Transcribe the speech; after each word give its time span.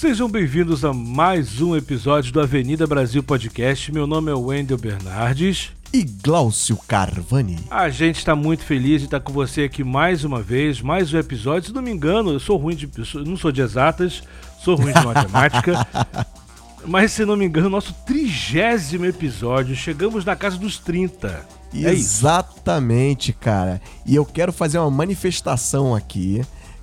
Sejam 0.00 0.30
bem-vindos 0.30 0.82
a 0.82 0.94
mais 0.94 1.60
um 1.60 1.76
episódio 1.76 2.32
do 2.32 2.40
Avenida 2.40 2.86
Brasil 2.86 3.22
Podcast. 3.22 3.92
Meu 3.92 4.06
nome 4.06 4.30
é 4.30 4.34
Wendel 4.34 4.78
Bernardes. 4.78 5.72
E 5.92 6.02
Glaucio 6.02 6.78
Carvani. 6.88 7.58
A 7.70 7.90
gente 7.90 8.16
está 8.16 8.34
muito 8.34 8.64
feliz 8.64 9.02
de 9.02 9.08
estar 9.08 9.20
com 9.20 9.30
você 9.30 9.64
aqui 9.64 9.84
mais 9.84 10.24
uma 10.24 10.40
vez, 10.40 10.80
mais 10.80 11.12
um 11.12 11.18
episódio. 11.18 11.68
Se 11.68 11.74
não 11.74 11.82
me 11.82 11.90
engano, 11.90 12.32
eu 12.32 12.40
sou 12.40 12.56
ruim 12.56 12.74
de. 12.74 12.88
Não 13.26 13.36
sou 13.36 13.52
de 13.52 13.60
exatas, 13.60 14.22
sou 14.64 14.74
ruim 14.74 14.94
de 14.94 15.04
matemática. 15.04 15.86
mas 16.86 17.12
se 17.12 17.26
não 17.26 17.36
me 17.36 17.44
engano, 17.44 17.68
nosso 17.68 17.92
trigésimo 18.06 19.04
episódio. 19.04 19.76
Chegamos 19.76 20.24
na 20.24 20.34
casa 20.34 20.56
dos 20.56 20.78
30. 20.78 21.46
É 21.74 21.92
Exatamente, 21.92 23.34
cara. 23.34 23.82
E 24.06 24.16
eu 24.16 24.24
quero 24.24 24.50
fazer 24.50 24.78
uma 24.78 24.90
manifestação 24.90 25.94
aqui 25.94 26.40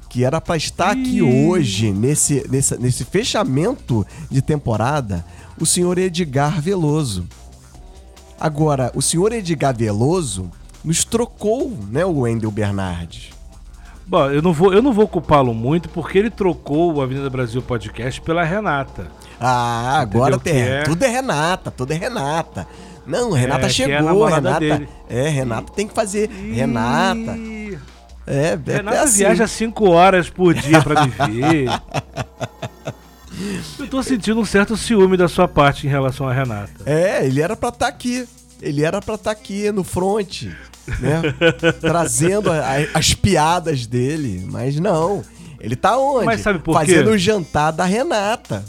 que 0.09 0.23
era 0.23 0.39
para 0.39 0.57
estar 0.57 0.91
aqui 0.91 1.21
hoje, 1.21 1.91
nesse, 1.91 2.45
nesse, 2.49 2.77
nesse 2.79 3.03
fechamento 3.03 4.05
de 4.29 4.41
temporada, 4.41 5.25
o 5.59 5.65
senhor 5.65 5.97
Edgar 5.97 6.61
Veloso. 6.61 7.27
Agora, 8.39 8.91
o 8.95 9.01
senhor 9.01 9.33
Edgar 9.33 9.75
Veloso 9.75 10.49
nos 10.83 11.03
trocou, 11.03 11.75
né, 11.89 12.05
o 12.05 12.19
Wendel 12.19 12.51
Bernardes. 12.51 13.31
Bom, 14.05 14.29
eu 14.29 14.41
não 14.41 14.53
vou, 14.53 14.73
eu 14.73 14.81
não 14.81 14.93
vou 14.93 15.05
culpá-lo 15.05 15.53
muito 15.53 15.89
porque 15.89 16.17
ele 16.17 16.29
trocou 16.29 16.93
o 16.93 17.01
Avenida 17.01 17.29
Brasil 17.29 17.61
Podcast 17.61 18.21
pela 18.21 18.43
Renata. 18.43 19.07
Ah, 19.39 19.99
agora 19.99 20.39
tem, 20.39 20.61
é... 20.61 20.83
tudo 20.83 21.03
é 21.03 21.09
Renata, 21.09 21.69
tudo 21.69 21.91
é 21.91 21.95
Renata. 21.95 22.65
Não, 23.05 23.31
Renata 23.31 23.65
é, 23.65 23.65
é 23.65 23.69
chegou, 23.69 24.27
é 24.29 24.33
Renata. 24.33 24.59
Dele. 24.59 24.89
É, 25.09 25.27
Renata 25.27 25.73
tem 25.73 25.87
que 25.87 25.93
fazer. 25.93 26.29
Renata. 26.29 27.37
É, 28.27 28.59
é 28.67 28.75
Renata 28.75 29.03
assim. 29.03 29.19
viaja 29.19 29.47
cinco 29.47 29.89
horas 29.89 30.29
por 30.29 30.53
dia 30.53 30.81
para 30.81 31.05
me 31.05 31.11
ver. 31.11 31.69
Eu 33.79 33.87
tô 33.87 34.03
sentindo 34.03 34.39
um 34.39 34.45
certo 34.45 34.75
ciúme 34.75 35.15
da 35.15 35.27
sua 35.27 35.47
parte 35.47 35.87
em 35.87 35.89
relação 35.89 36.27
a 36.27 36.33
Renata. 36.33 36.71
É, 36.85 37.25
ele 37.25 37.41
era 37.41 37.55
pra 37.55 37.69
estar 37.69 37.85
tá 37.85 37.87
aqui. 37.87 38.27
Ele 38.61 38.83
era 38.83 38.99
pra 38.99 39.15
estar 39.15 39.33
tá 39.33 39.39
aqui 39.39 39.71
no 39.71 39.83
front, 39.83 40.43
né? 40.99 41.21
Trazendo 41.79 42.51
a, 42.51 42.57
a, 42.57 42.75
as 42.95 43.13
piadas 43.13 43.85
dele. 43.85 44.45
Mas 44.49 44.79
não. 44.79 45.23
Ele 45.59 45.75
tá 45.75 45.97
onde? 45.97 46.25
Mas 46.25 46.41
sabe 46.41 46.59
por 46.59 46.73
Fazendo 46.73 47.11
o 47.11 47.17
jantar 47.17 47.71
da 47.71 47.85
Renata. 47.85 48.65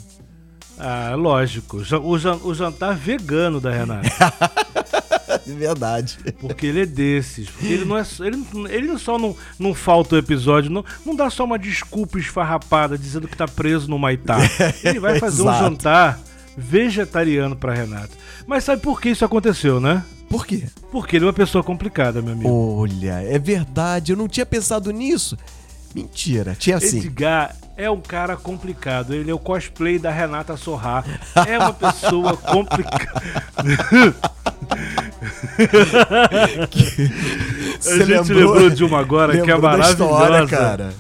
Ah, 0.79 1.15
lógico. 1.17 1.83
O, 2.03 2.55
jantar 2.55 2.95
vegano 2.95 3.61
da 3.61 3.71
Renata. 3.71 4.09
De 5.47 5.53
verdade. 5.53 6.19
Porque 6.41 6.67
ele 6.67 6.83
é 6.83 6.87
desses. 6.87 7.49
Ele 7.63 7.85
não 7.85 7.97
é. 7.97 8.05
Ele, 8.21 8.45
ele 8.69 8.99
só 8.99 9.19
não, 9.19 9.37
não 9.59 9.75
falta 9.75 10.17
o 10.17 10.19
episódio, 10.19 10.71
não, 10.71 10.85
não 11.05 11.15
dá 11.15 11.31
só 11.31 11.45
uma 11.45 11.59
desculpa 11.59 12.19
esfarrapada 12.19 12.99
dizendo 12.99 13.29
que 13.29 13.37
tá 13.37 13.47
preso 13.47 13.89
no 13.89 13.99
Maitá. 13.99 14.39
Ele 14.85 15.01
vai 15.01 15.19
fazer 15.19 15.43
um 15.43 15.47
jantar 15.47 16.21
vegetariano 16.57 17.55
pra 17.55 17.73
Renata. 17.73 18.11
Mas 18.47 18.65
sabe 18.65 18.83
por 18.83 19.01
que 19.01 19.11
isso 19.11 19.25
aconteceu, 19.25 19.79
né? 19.79 20.05
Por 20.29 20.47
quê? 20.47 20.65
Porque 20.91 21.17
ele 21.17 21.25
é 21.25 21.29
uma 21.29 21.33
pessoa 21.33 21.65
complicada, 21.65 22.21
meu 22.21 22.33
amigo. 22.33 22.51
Olha, 22.51 23.23
é 23.23 23.39
verdade, 23.39 24.13
eu 24.13 24.17
não 24.17 24.29
tinha 24.29 24.45
pensado 24.45 24.91
nisso. 24.91 25.39
Mentira, 25.95 26.55
tinha 26.55 26.77
assim. 26.77 26.99
Edgar 26.99 27.57
é 27.79 27.89
um 27.89 28.01
cara 28.01 28.37
complicado. 28.37 29.15
Ele 29.15 29.31
é 29.31 29.35
o 29.35 29.39
cosplay 29.39 30.01
da 30.01 30.11
Renata 30.11 30.57
Sorrá. 30.57 31.05
É 31.47 31.57
uma 31.57 31.73
pessoa 31.73 32.37
complicada. 32.43 33.23
a 37.87 38.05
gente 38.05 38.05
lembrou, 38.05 38.53
lembrou 38.53 38.71
de 38.71 38.85
uma 38.85 38.99
agora 38.99 39.41
que 39.41 39.49
é 39.49 39.57
maravilhosa. 39.57 39.93
História, 39.93 40.47
cara. 40.49 40.93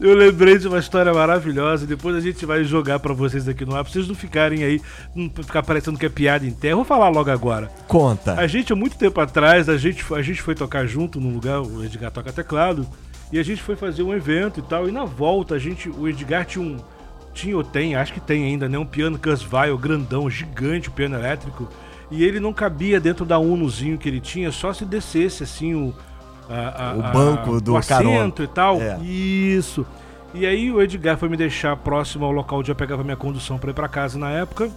Eu 0.00 0.14
lembrei 0.14 0.56
de 0.56 0.68
uma 0.68 0.78
história 0.78 1.12
maravilhosa. 1.12 1.84
Depois 1.84 2.14
a 2.14 2.20
gente 2.20 2.46
vai 2.46 2.62
jogar 2.62 3.00
para 3.00 3.12
vocês 3.12 3.48
aqui 3.48 3.64
no 3.64 3.74
ar. 3.74 3.82
Pra 3.82 3.92
vocês 3.92 4.06
não 4.06 4.14
ficarem 4.14 4.62
aí, 4.62 4.80
não 5.12 5.28
ficar 5.28 5.64
parecendo 5.64 5.98
que 5.98 6.06
é 6.06 6.08
piada 6.08 6.46
em 6.46 6.52
terra. 6.52 6.76
Vou 6.76 6.84
falar 6.84 7.08
logo 7.08 7.28
agora. 7.28 7.68
Conta. 7.88 8.34
A 8.34 8.46
gente, 8.46 8.72
há 8.72 8.76
muito 8.76 8.96
tempo 8.96 9.20
atrás, 9.20 9.68
a 9.68 9.76
gente, 9.76 10.04
a 10.14 10.22
gente 10.22 10.40
foi 10.40 10.54
tocar 10.54 10.86
junto 10.86 11.20
num 11.20 11.34
lugar, 11.34 11.60
o 11.60 11.84
Edgar 11.84 12.12
toca 12.12 12.32
teclado. 12.32 12.86
E 13.32 13.38
a 13.38 13.42
gente 13.42 13.62
foi 13.62 13.76
fazer 13.76 14.02
um 14.02 14.12
evento 14.14 14.60
e 14.60 14.62
tal. 14.62 14.88
E 14.88 14.92
na 14.92 15.04
volta, 15.04 15.54
a 15.54 15.58
gente, 15.58 15.88
o 15.88 16.08
Edgar 16.08 16.44
tinha 16.44 16.64
um. 16.64 16.78
Tinha 17.32 17.56
ou 17.56 17.62
tem, 17.62 17.94
acho 17.94 18.12
que 18.12 18.20
tem 18.20 18.44
ainda, 18.44 18.68
né? 18.68 18.76
Um 18.76 18.84
piano 18.84 19.16
Kurzweil 19.16 19.78
grandão, 19.78 20.28
gigante, 20.28 20.88
o 20.88 20.92
piano 20.92 21.14
elétrico. 21.14 21.68
E 22.10 22.24
ele 22.24 22.40
não 22.40 22.52
cabia 22.52 22.98
dentro 22.98 23.24
da 23.24 23.38
Unozinho 23.38 23.96
que 23.96 24.08
ele 24.08 24.20
tinha, 24.20 24.50
só 24.50 24.72
se 24.72 24.84
descesse 24.84 25.44
assim 25.44 25.74
o. 25.74 25.94
A, 26.48 26.90
a, 26.90 26.94
o 26.94 27.12
banco 27.12 27.60
do 27.60 27.74
o 27.74 27.76
assento 27.76 28.42
e 28.42 28.48
tal. 28.48 28.80
É. 28.80 28.98
Isso. 29.00 29.86
E 30.34 30.44
aí 30.44 30.70
o 30.72 30.82
Edgar 30.82 31.16
foi 31.16 31.28
me 31.28 31.36
deixar 31.36 31.76
próximo 31.76 32.24
ao 32.24 32.32
local 32.32 32.58
onde 32.58 32.70
eu 32.70 32.74
pegava 32.74 33.04
minha 33.04 33.16
condução 33.16 33.56
para 33.56 33.70
ir 33.70 33.74
para 33.74 33.88
casa 33.88 34.18
na 34.18 34.30
época. 34.30 34.68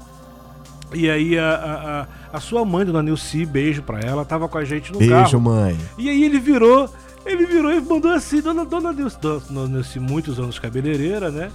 E 0.93 1.09
aí 1.09 1.37
a, 1.39 2.07
a, 2.31 2.37
a 2.37 2.39
sua 2.39 2.63
mãe, 2.63 2.85
dona 2.85 3.01
Nilce, 3.01 3.45
beijo 3.45 3.81
pra 3.81 3.99
ela, 3.99 4.23
tava 4.23 4.47
com 4.47 4.59
a 4.59 4.63
gente 4.63 4.91
no 4.91 4.99
beijo, 4.99 5.11
carro. 5.11 5.23
Beijo, 5.23 5.39
mãe. 5.39 5.77
E 5.97 6.09
aí 6.09 6.23
ele 6.23 6.39
virou 6.39 6.87
ele 7.25 7.45
virou 7.45 7.71
e 7.71 7.81
mandou 7.81 8.11
assim, 8.11 8.41
dona, 8.41 8.65
dona 8.65 8.91
Nilce, 8.91 9.17
dona 9.19 9.67
Nilce, 9.67 9.99
muitos 9.99 10.39
anos 10.39 10.59
cabeleireira, 10.59 11.31
né? 11.31 11.51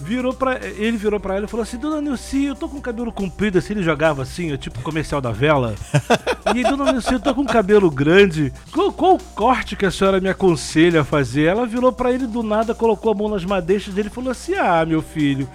Virou 0.00 0.32
pra, 0.32 0.58
ele 0.64 0.96
virou 0.96 1.20
pra 1.20 1.36
ela 1.36 1.44
e 1.44 1.48
falou 1.48 1.62
assim: 1.62 1.76
Dona 1.76 2.00
Nilce, 2.00 2.44
eu 2.44 2.54
tô 2.54 2.70
com 2.70 2.78
o 2.78 2.80
cabelo 2.80 3.12
comprido, 3.12 3.58
assim, 3.58 3.74
ele 3.74 3.82
jogava 3.82 4.22
assim, 4.22 4.56
tipo 4.56 4.80
comercial 4.80 5.20
da 5.20 5.30
vela. 5.30 5.74
e 6.54 6.58
aí, 6.58 6.62
Dona 6.62 6.90
Nilce, 6.90 7.12
eu 7.12 7.20
tô 7.20 7.34
com 7.34 7.42
o 7.42 7.46
cabelo 7.46 7.90
grande. 7.90 8.50
Qual, 8.72 8.90
qual 8.90 9.18
corte 9.34 9.76
que 9.76 9.84
a 9.84 9.90
senhora 9.90 10.18
me 10.18 10.30
aconselha 10.30 11.02
a 11.02 11.04
fazer? 11.04 11.44
Ela 11.44 11.66
virou 11.66 11.92
pra 11.92 12.10
ele 12.10 12.26
do 12.26 12.42
nada, 12.42 12.74
colocou 12.74 13.12
a 13.12 13.14
mão 13.14 13.28
nas 13.28 13.44
madeixas 13.44 13.92
dele 13.92 14.08
e 14.08 14.14
falou 14.14 14.30
assim: 14.30 14.54
Ah, 14.54 14.86
meu 14.86 15.02
filho, 15.02 15.46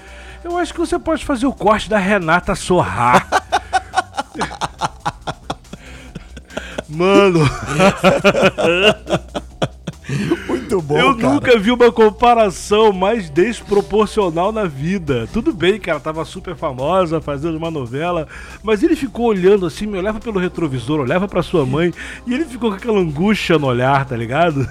eu 0.43 0.59
acho 0.59 0.71
que 0.71 0.79
você 0.79 0.99
pode 0.99 1.25
fazer 1.25 1.47
o 1.47 1.53
corte 1.53 1.89
da 1.89 1.97
Renata 1.97 2.53
Sorrar. 2.53 3.27
Mano. 6.89 7.49
Muito 10.75 10.81
bom, 10.81 10.97
Eu 10.97 11.15
cara. 11.15 11.33
nunca 11.33 11.57
vi 11.57 11.71
uma 11.71 11.91
comparação 11.91 12.91
mais 12.91 13.29
desproporcional 13.29 14.51
na 14.51 14.65
vida. 14.65 15.27
Tudo 15.31 15.53
bem 15.53 15.79
que 15.79 15.89
ela 15.89 15.99
tava 15.99 16.25
super 16.25 16.55
famosa, 16.55 17.21
fazendo 17.21 17.55
uma 17.57 17.71
novela, 17.71 18.27
mas 18.61 18.83
ele 18.83 18.95
ficou 18.95 19.27
olhando 19.27 19.65
assim, 19.65 19.85
me 19.85 19.97
olhava 19.97 20.19
pelo 20.19 20.39
retrovisor, 20.39 20.99
olhava 20.99 21.27
para 21.27 21.41
sua 21.41 21.65
mãe, 21.65 21.93
e 22.27 22.33
ele 22.33 22.43
ficou 22.45 22.71
com 22.71 22.75
aquela 22.75 22.99
angústia 22.99 23.57
no 23.57 23.67
olhar, 23.67 24.05
tá 24.05 24.17
ligado? 24.17 24.67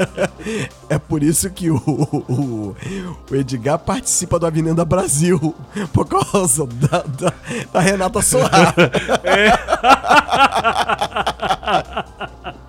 é 0.90 0.98
por 0.98 1.22
isso 1.22 1.48
que 1.50 1.70
o, 1.70 1.76
o, 1.76 2.76
o, 3.30 3.34
Edgar 3.34 3.78
participa 3.78 4.38
do 4.38 4.46
Avenida 4.46 4.84
Brasil, 4.84 5.54
por 5.92 6.06
causa 6.06 6.66
da, 6.66 7.02
da, 7.02 7.32
da 7.72 7.80
Renata 7.80 8.20
Soar. 8.20 8.74
É. 9.24 9.52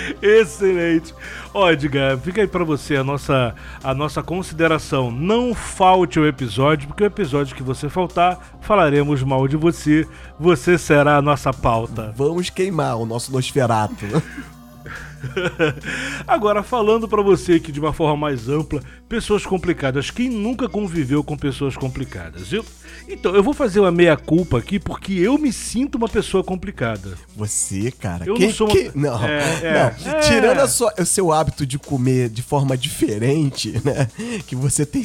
Excelente. 0.22 1.14
Ó, 1.52 1.70
Edgar, 1.70 2.18
fica 2.18 2.40
aí 2.40 2.46
pra 2.46 2.64
você 2.64 2.96
a 2.96 3.04
nossa, 3.04 3.54
a 3.82 3.94
nossa 3.94 4.22
consideração. 4.22 5.10
Não 5.10 5.54
falte 5.54 6.18
o 6.18 6.26
episódio, 6.26 6.88
porque 6.88 7.02
o 7.02 7.06
episódio 7.06 7.56
que 7.56 7.62
você 7.62 7.88
faltar, 7.88 8.56
falaremos 8.60 9.22
mal 9.22 9.46
de 9.48 9.56
você. 9.56 10.06
Você 10.38 10.78
será 10.78 11.16
a 11.16 11.22
nossa 11.22 11.52
pauta. 11.52 12.12
Vamos 12.16 12.50
queimar 12.50 12.96
o 12.96 13.06
nosso 13.06 13.32
Nosferato. 13.32 14.06
Agora, 16.26 16.62
falando 16.62 17.08
para 17.08 17.22
você 17.22 17.54
aqui 17.54 17.72
de 17.72 17.80
uma 17.80 17.92
forma 17.92 18.16
mais 18.16 18.48
ampla, 18.48 18.82
pessoas 19.08 19.44
complicadas. 19.44 20.10
Quem 20.10 20.28
nunca 20.28 20.68
conviveu 20.68 21.22
com 21.22 21.36
pessoas 21.36 21.76
complicadas? 21.76 22.52
Eu, 22.52 22.64
então, 23.08 23.34
eu 23.34 23.42
vou 23.42 23.54
fazer 23.54 23.80
uma 23.80 23.90
meia-culpa 23.90 24.58
aqui 24.58 24.78
porque 24.78 25.12
eu 25.14 25.38
me 25.38 25.52
sinto 25.52 25.96
uma 25.96 26.08
pessoa 26.08 26.42
complicada. 26.42 27.16
Você, 27.36 27.90
cara? 27.90 28.24
Eu 28.26 28.34
quem, 28.34 28.46
não 28.46 28.54
sou 28.54 28.68
uma... 28.68 28.92
Não, 28.94 29.24
é, 29.24 29.60
é, 29.62 29.72
não. 29.72 30.12
É. 30.12 30.20
Tirando 30.20 30.68
sua, 30.68 30.92
o 30.98 31.04
seu 31.04 31.32
hábito 31.32 31.66
de 31.66 31.78
comer 31.78 32.28
de 32.28 32.42
forma 32.42 32.76
diferente, 32.76 33.80
né? 33.84 34.08
Que 34.46 34.56
você 34.56 34.84
tem... 34.84 35.04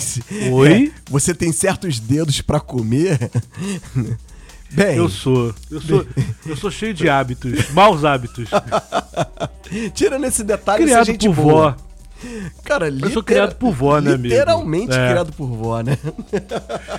Oi? 0.52 0.94
É, 0.96 1.02
você 1.10 1.34
tem 1.34 1.52
certos 1.52 2.00
dedos 2.00 2.42
para 2.42 2.60
comer... 2.60 3.18
Bem, 4.72 4.98
eu 4.98 5.10
sou. 5.10 5.54
Eu 5.70 5.82
sou, 5.82 6.06
eu 6.46 6.56
sou 6.56 6.72
cheio 6.72 6.94
de 6.94 7.10
hábitos, 7.10 7.70
maus 7.72 8.06
hábitos. 8.06 8.50
Tirando 9.94 10.26
esse 10.26 10.44
detalhe, 10.44 10.84
criado 10.84 11.06
gente 11.06 11.28
por 11.28 11.36
boa. 11.36 11.72
vó. 11.72 11.92
Cara, 12.64 12.88
eu 12.88 13.10
sou 13.10 13.24
criado 13.24 13.56
por 13.56 13.74
vó, 13.74 14.00
né, 14.00 14.14
amigo? 14.14 14.28
Literalmente 14.28 14.94
é. 14.94 15.10
criado 15.10 15.34
por 15.34 15.48
vó, 15.48 15.82
né? 15.82 15.98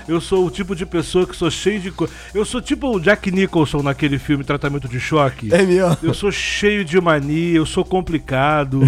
eu 0.09 0.21
sou 0.21 0.45
o 0.45 0.51
tipo 0.51 0.75
de 0.75 0.85
pessoa 0.85 1.27
que 1.27 1.37
sou 1.37 1.51
cheio 1.51 1.81
de. 1.81 1.93
Eu 2.35 2.45
sou 2.45 2.61
tipo 2.61 2.89
o 2.89 3.01
Jack 3.01 3.31
Nicholson 3.31 3.83
naquele 3.83 4.19
filme 4.19 4.43
Tratamento 4.43 4.89
de 4.89 4.99
Choque. 4.99 5.55
É 5.55 5.63
mesmo? 5.63 5.97
Eu 6.03 6.13
sou 6.13 6.33
cheio 6.33 6.85
de 6.85 7.01
mania, 7.01 7.57
eu 7.57 7.67
sou 7.67 7.85
complicado, 7.85 8.81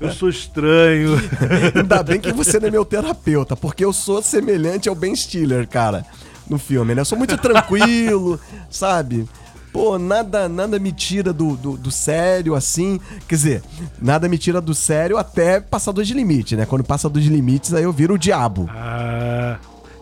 eu 0.00 0.10
sou 0.10 0.28
estranho. 0.28 1.16
Ainda 1.74 2.02
bem 2.02 2.20
que 2.20 2.32
você 2.32 2.58
não 2.58 2.68
é 2.68 2.70
meu 2.70 2.84
terapeuta, 2.84 3.56
porque 3.56 3.84
eu 3.84 3.92
sou 3.92 4.20
semelhante 4.20 4.88
ao 4.88 4.94
Ben 4.94 5.14
Stiller, 5.14 5.66
cara 5.68 6.04
no 6.48 6.58
filme, 6.58 6.94
né? 6.94 7.00
Eu 7.00 7.04
sou 7.04 7.18
muito 7.18 7.36
tranquilo, 7.36 8.38
sabe? 8.70 9.28
Pô, 9.72 9.98
nada, 9.98 10.48
nada 10.48 10.78
me 10.78 10.92
tira 10.92 11.32
do, 11.32 11.56
do, 11.56 11.76
do, 11.76 11.90
sério, 11.90 12.54
assim. 12.54 12.98
Quer 13.28 13.34
dizer, 13.34 13.62
nada 14.00 14.28
me 14.28 14.38
tira 14.38 14.60
do 14.60 14.74
sério 14.74 15.18
até 15.18 15.60
passar 15.60 15.92
dos 15.92 16.08
limites, 16.08 16.58
né? 16.58 16.66
Quando 16.66 16.82
passa 16.82 17.08
dos 17.08 17.24
limites, 17.24 17.74
aí 17.74 17.84
eu 17.84 17.92
viro 17.92 18.14
o 18.14 18.18
diabo. 18.18 18.68
Ah. 18.70 19.58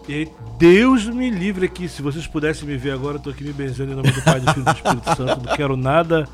E 0.08 0.14
aí, 0.14 0.32
Deus 0.56 1.06
me 1.06 1.28
livre 1.28 1.66
aqui. 1.66 1.88
Se 1.88 2.00
vocês 2.00 2.26
pudessem 2.26 2.66
me 2.66 2.76
ver 2.76 2.92
agora, 2.92 3.16
eu 3.16 3.20
tô 3.20 3.30
aqui 3.30 3.42
me 3.42 3.52
benzendo 3.52 3.92
em 3.92 3.96
nome 3.96 4.12
do 4.12 4.22
Pai, 4.22 4.40
do 4.40 4.52
Filho 4.52 4.62
e 4.62 4.64
do 4.64 4.76
Espírito 4.76 5.16
Santo. 5.16 5.46
Não 5.46 5.56
quero 5.56 5.76
nada. 5.76 6.28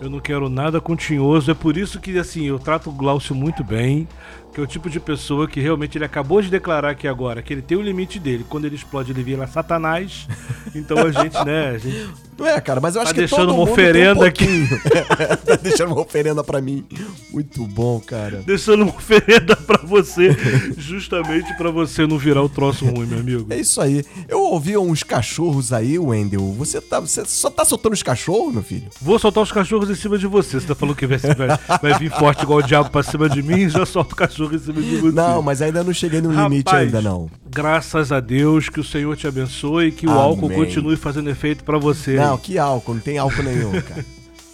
Eu 0.00 0.10
não 0.10 0.20
quero 0.20 0.48
nada 0.48 0.80
continhoso. 0.80 1.50
É 1.50 1.54
por 1.54 1.76
isso 1.76 2.00
que, 2.00 2.18
assim, 2.18 2.46
eu 2.46 2.58
trato 2.58 2.90
o 2.90 2.92
Glaucio 2.92 3.36
muito 3.36 3.62
bem. 3.62 4.08
Que 4.52 4.60
é 4.60 4.64
o 4.64 4.66
tipo 4.66 4.90
de 4.90 4.98
pessoa 4.98 5.46
que 5.46 5.60
realmente 5.60 5.96
ele 5.96 6.04
acabou 6.04 6.42
de 6.42 6.50
declarar 6.50 6.90
aqui 6.90 7.06
agora 7.06 7.42
que 7.42 7.52
ele 7.52 7.62
tem 7.62 7.76
o 7.78 7.82
limite 7.82 8.18
dele. 8.18 8.44
Quando 8.48 8.64
ele 8.64 8.74
explode, 8.74 9.12
ele 9.12 9.22
vira 9.22 9.46
Satanás. 9.46 10.26
Então 10.74 10.98
a 10.98 11.10
gente, 11.12 11.44
né? 11.44 11.70
A 11.70 11.78
gente 11.78 12.08
Não 12.36 12.46
é, 12.46 12.60
cara, 12.60 12.80
mas 12.80 12.94
eu 12.96 13.02
acho 13.02 13.10
Tá 13.10 13.14
que 13.14 13.20
deixando 13.20 13.50
uma 13.54 13.64
tem 13.64 13.68
um 13.68 13.72
oferenda 13.72 14.26
aqui. 14.26 14.68
tá 15.46 15.56
deixando 15.56 15.92
uma 15.92 16.00
oferenda 16.00 16.42
pra 16.42 16.60
mim. 16.60 16.84
Muito 17.30 17.64
bom, 17.66 18.00
cara. 18.00 18.42
deixando 18.44 18.82
uma 18.82 18.92
oferenda 18.94 19.54
pra 19.66 19.80
você, 19.84 20.36
justamente 20.76 21.54
pra 21.56 21.70
você 21.70 22.06
não 22.06 22.18
virar 22.18 22.42
o 22.42 22.48
troço 22.48 22.84
ruim, 22.84 23.06
meu 23.06 23.20
amigo. 23.20 23.46
É 23.50 23.56
isso 23.56 23.80
aí. 23.80 24.04
Eu 24.28 24.40
ouvi 24.40 24.76
uns 24.76 25.02
cachorros 25.02 25.72
aí, 25.72 25.98
Wendel. 25.98 26.40
Você, 26.54 26.80
tá, 26.80 27.00
você 27.00 27.24
só 27.26 27.48
tá 27.50 27.64
soltando 27.64 27.92
os 27.92 28.02
cachorros, 28.02 28.52
meu 28.52 28.62
filho? 28.62 28.88
Vou 29.00 29.18
soltar 29.18 29.42
os 29.42 29.52
cachorros 29.52 29.88
em 29.90 29.94
cima 29.94 30.18
de 30.18 30.26
você. 30.26 30.60
Você 30.60 30.66
tá 30.66 30.74
falando 30.74 30.96
que 30.96 31.06
vai, 31.06 31.18
vai, 31.18 31.78
vai 31.80 31.98
vir 31.98 32.10
forte 32.10 32.42
igual 32.42 32.58
o 32.58 32.62
diabo 32.62 32.90
pra 32.90 33.02
cima 33.02 33.28
de 33.28 33.42
mim, 33.42 33.68
já 33.68 33.84
solta 33.86 34.14
o 34.14 34.16
cachorro 34.16 34.37
de 34.46 34.96
você. 34.96 35.12
Não, 35.12 35.42
mas 35.42 35.60
ainda 35.60 35.82
não 35.82 35.92
cheguei 35.92 36.20
no 36.20 36.30
limite 36.30 36.66
Rapaz, 36.66 36.86
ainda, 36.86 37.02
não. 37.02 37.28
Graças 37.50 38.12
a 38.12 38.20
Deus, 38.20 38.68
que 38.68 38.80
o 38.80 38.84
Senhor 38.84 39.16
te 39.16 39.26
abençoe 39.26 39.88
e 39.88 39.92
que 39.92 40.06
o 40.06 40.10
Amém. 40.10 40.22
álcool 40.22 40.50
continue 40.50 40.96
fazendo 40.96 41.28
efeito 41.30 41.64
pra 41.64 41.78
você. 41.78 42.16
Não, 42.16 42.38
que 42.38 42.58
álcool, 42.58 42.94
não 42.94 43.00
tem 43.00 43.18
álcool 43.18 43.42
nenhum, 43.42 43.72
cara. 43.82 44.04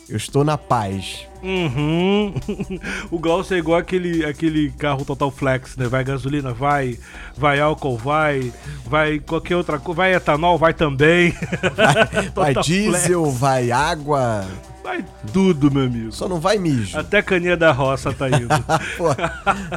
Eu 0.09 0.19
estou 0.19 0.45
na 0.45 0.59
paz. 0.59 1.27
Uhum. 1.43 2.35
o 3.11 3.19
Glaucio 3.19 3.55
é 3.55 3.59
igual 3.59 3.79
aquele, 3.79 4.25
aquele 4.25 4.71
carro 4.73 5.05
Total 5.05 5.31
Flex, 5.31 5.77
né? 5.77 5.87
Vai 5.87 6.05
gasolina, 6.05 6.53
vai. 6.53 6.99
Vai 7.37 7.59
álcool, 7.61 7.97
vai. 7.97 8.53
Vai 8.87 9.19
qualquer 9.19 9.57
outra 9.57 9.79
coisa. 9.79 9.97
Vai 9.97 10.15
etanol, 10.15 10.59
vai 10.59 10.75
também. 10.75 11.35
Vai 11.75 12.31
Total 12.33 12.63
diesel, 12.63 13.31
vai 13.31 13.71
água. 13.71 14.47
Vai 14.85 15.03
tudo, 15.33 15.71
meu 15.71 15.85
amigo. 15.87 16.13
Só 16.13 16.29
não 16.29 16.39
vai 16.39 16.59
mijo. 16.59 16.99
Até 16.99 17.23
caninha 17.23 17.57
da 17.57 17.73
roça 17.73 18.13
tá 18.13 18.29
indo. 18.29 18.49
Pô, 18.99 19.07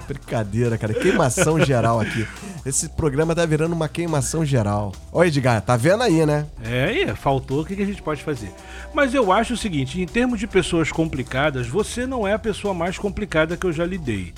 brincadeira, 0.05 0.77
cara. 0.77 0.93
Queimação 0.93 1.63
geral 1.63 2.01
aqui. 2.01 2.27
Esse 2.65 2.89
programa 2.89 3.33
tá 3.33 3.45
virando 3.45 3.71
uma 3.71 3.87
queimação 3.87 4.43
geral. 4.43 4.91
Ó, 5.13 5.23
Edgar, 5.23 5.61
tá 5.61 5.77
vendo 5.77 6.03
aí, 6.03 6.25
né? 6.25 6.45
É, 6.61 6.91
e 6.91 7.15
faltou, 7.15 7.61
o 7.61 7.65
que 7.65 7.77
que 7.77 7.83
a 7.83 7.85
gente 7.85 8.01
pode 8.03 8.21
fazer? 8.21 8.51
Mas 8.93 9.13
eu 9.13 9.31
acho 9.31 9.53
o 9.53 9.57
seguinte, 9.57 10.01
em 10.01 10.05
termos 10.05 10.41
de 10.41 10.45
pessoas 10.45 10.91
complicadas, 10.91 11.67
você 11.67 12.05
não 12.05 12.27
é 12.27 12.33
a 12.33 12.39
pessoa 12.39 12.73
mais 12.73 12.97
complicada 12.97 13.55
que 13.55 13.65
eu 13.65 13.71
já 13.71 13.85
lidei. 13.85 14.33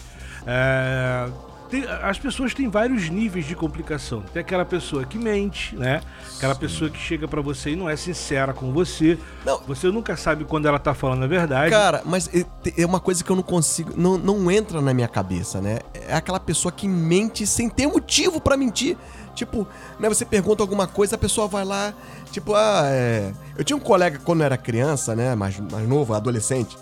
É, 0.45 1.27
tem- 1.69 1.86
as 1.86 2.18
pessoas 2.18 2.54
têm 2.54 2.68
vários 2.69 3.10
níveis 3.10 3.45
de 3.45 3.56
complicação. 3.56 4.21
Tem 4.33 4.42
aquela 4.42 4.66
pessoa 4.66 5.06
que 5.06 5.18
mente, 5.18 5.75
né? 5.75 6.01
Aquela 6.38 6.56
pessoa 6.56 6.89
que 6.89 6.98
chega 6.98 7.27
pra 7.27 7.42
você 7.42 7.71
e 7.71 7.75
não 7.75 7.89
é 7.89 7.95
sincera 7.95 8.54
com 8.54 8.71
você. 8.74 9.18
Não. 9.45 9.60
Você 9.68 9.88
nunca 9.92 10.16
sabe 10.18 10.45
quando 10.45 10.68
ela 10.68 10.80
tá 10.80 10.94
falando 10.94 11.24
a 11.24 11.27
verdade. 11.27 11.69
Cara, 11.71 12.01
mas 12.06 12.30
é- 12.33 12.86
uma 12.86 13.00
coisa 13.00 13.24
que 13.24 13.30
eu 13.30 13.36
não 13.36 13.44
consigo. 13.44 13.94
Não, 13.95 14.18
não 14.18 14.50
entra 14.51 14.81
na 14.81 14.94
minha 14.94 15.07
cabeça, 15.07 15.62
né? 15.62 15.80
É 15.94 16.16
aquela 16.16 16.39
pessoa 16.39 16.71
que 16.71 16.88
mente 16.88 17.45
sem 17.45 17.69
ter 17.69 17.88
motivo 17.88 18.42
pra 18.42 18.57
mentir. 18.57 18.98
Tipo, 19.36 19.66
né, 20.00 20.10
você 20.10 20.25
pergunta 20.25 20.62
alguma 20.62 20.86
coisa, 20.88 21.16
a 21.16 21.18
pessoa 21.18 21.48
vai 21.48 21.63
lá, 21.63 21.94
tipo, 22.31 22.54
ah, 22.56 22.81
é. 22.88 23.31
Eu 23.57 23.63
tinha 23.63 23.77
um 23.77 23.80
colega 23.80 24.19
quando 24.25 24.42
eu 24.42 24.45
era 24.45 24.57
criança, 24.57 25.16
né? 25.16 25.33
Mais, 25.36 25.57
mais 25.71 25.88
novo, 25.88 26.13
adolescente. 26.13 26.75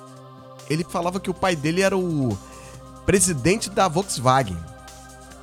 Ele 0.69 0.83
falava 0.83 1.19
que 1.19 1.29
o 1.29 1.33
pai 1.33 1.55
dele 1.55 1.81
era 1.81 1.95
o 1.95 2.35
presidente 3.05 3.69
da 3.69 3.87
Volkswagen. 3.87 4.57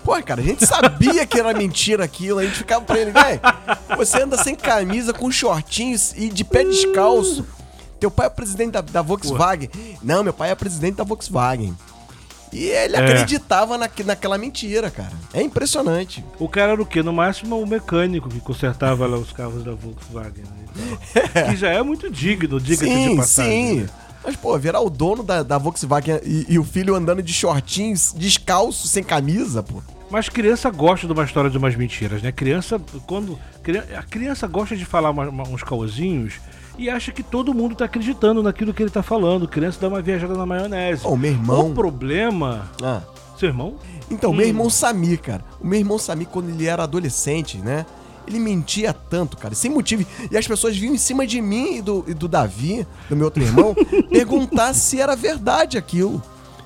Pô, 0.04 0.22
cara, 0.22 0.40
a 0.40 0.44
gente 0.44 0.66
sabia 0.66 1.26
que 1.26 1.38
era 1.40 1.54
mentira 1.54 2.04
aquilo, 2.04 2.38
a 2.38 2.44
gente 2.44 2.58
ficava 2.58 2.84
pra 2.84 2.98
ele, 2.98 3.10
velho, 3.10 3.40
você 3.96 4.22
anda 4.22 4.36
sem 4.36 4.54
camisa, 4.54 5.12
com 5.14 5.30
shortinhos 5.30 6.12
e 6.14 6.28
de 6.28 6.44
pé 6.44 6.62
descalço. 6.62 7.46
Teu 7.98 8.10
pai 8.10 8.26
é 8.26 8.30
presidente 8.30 8.72
da, 8.72 8.82
da 8.82 9.00
Volkswagen. 9.00 9.70
Não, 10.02 10.22
meu 10.22 10.32
pai 10.34 10.50
é 10.50 10.54
presidente 10.54 10.96
da 10.96 11.04
Volkswagen. 11.04 11.74
E 12.52 12.66
ele 12.66 12.96
É. 12.96 13.00
acreditava 13.00 13.78
na, 13.78 13.88
naquela 14.04 14.36
mentira, 14.36 14.90
cara. 14.90 15.12
É 15.32 15.42
impressionante. 15.42 16.22
O 16.38 16.48
cara 16.48 16.72
era 16.72 16.82
o 16.82 16.86
quê? 16.86 17.02
No 17.02 17.12
máximo 17.12 17.58
o 17.58 17.66
mecânico 17.66 18.28
que 18.28 18.40
consertava 18.40 19.06
lá 19.06 19.16
os 19.16 19.32
carros 19.32 19.64
da 19.64 19.72
Volkswagen. 19.72 20.44
Né? 20.44 20.96
Então, 21.10 21.42
que 21.50 21.56
já 21.56 21.70
é 21.70 21.82
muito 21.82 22.10
digno, 22.10 22.60
diga-se 22.60 23.08
de 23.08 23.16
passagem. 23.16 23.68
sim. 23.76 23.80
né? 23.80 23.88
Mas, 24.22 24.36
pô, 24.36 24.56
virar 24.58 24.80
o 24.80 24.88
dono 24.88 25.22
da, 25.22 25.42
da 25.42 25.58
Volkswagen 25.58 26.20
e, 26.24 26.46
e 26.48 26.58
o 26.58 26.64
filho 26.64 26.94
andando 26.94 27.22
de 27.22 27.32
shortinhos, 27.32 28.14
descalço, 28.16 28.86
sem 28.86 29.02
camisa, 29.02 29.62
pô. 29.62 29.82
Mas 30.10 30.28
criança 30.28 30.70
gosta 30.70 31.06
de 31.06 31.12
uma 31.12 31.24
história 31.24 31.50
de 31.50 31.58
umas 31.58 31.74
mentiras, 31.74 32.22
né? 32.22 32.30
Criança, 32.30 32.80
quando. 33.06 33.38
A 33.96 34.02
criança 34.02 34.46
gosta 34.46 34.76
de 34.76 34.84
falar 34.84 35.10
uma- 35.10 35.28
uma- 35.28 35.48
uns 35.48 35.62
cauzinhos 35.62 36.34
e 36.78 36.88
acha 36.90 37.10
que 37.10 37.22
todo 37.22 37.54
mundo 37.54 37.74
tá 37.74 37.86
acreditando 37.86 38.42
naquilo 38.42 38.72
que 38.74 38.82
ele 38.82 38.90
tá 38.90 39.02
falando. 39.02 39.48
Criança 39.48 39.78
dá 39.80 39.88
uma 39.88 40.02
viajada 40.02 40.34
na 40.34 40.46
maionese. 40.46 41.06
Ô, 41.06 41.16
meu 41.16 41.32
irmão. 41.32 41.70
O 41.70 41.74
problema. 41.74 42.70
Ah. 42.82 43.00
Seu 43.38 43.48
irmão? 43.48 43.74
Então, 44.10 44.32
meu 44.32 44.46
irmão 44.46 44.70
Samir, 44.70 45.20
cara. 45.20 45.44
O 45.60 45.66
meu 45.66 45.78
irmão 45.78 45.98
Samir, 45.98 46.28
quando 46.28 46.50
ele 46.50 46.66
era 46.66 46.84
adolescente, 46.84 47.58
né? 47.58 47.84
Ele 48.26 48.38
mentia 48.38 48.92
tanto, 48.92 49.36
cara, 49.36 49.54
sem 49.54 49.70
motivo. 49.70 50.06
E 50.30 50.36
as 50.36 50.46
pessoas 50.46 50.76
vinham 50.76 50.94
em 50.94 50.98
cima 50.98 51.26
de 51.26 51.40
mim 51.42 51.76
e 51.78 51.82
do, 51.82 52.04
e 52.06 52.14
do 52.14 52.26
Davi, 52.28 52.86
do 53.08 53.16
meu 53.16 53.26
outro 53.26 53.42
irmão, 53.42 53.74
perguntar 54.08 54.72
se 54.74 55.00
era 55.00 55.14
verdade 55.16 55.76
aquilo. 55.76 56.22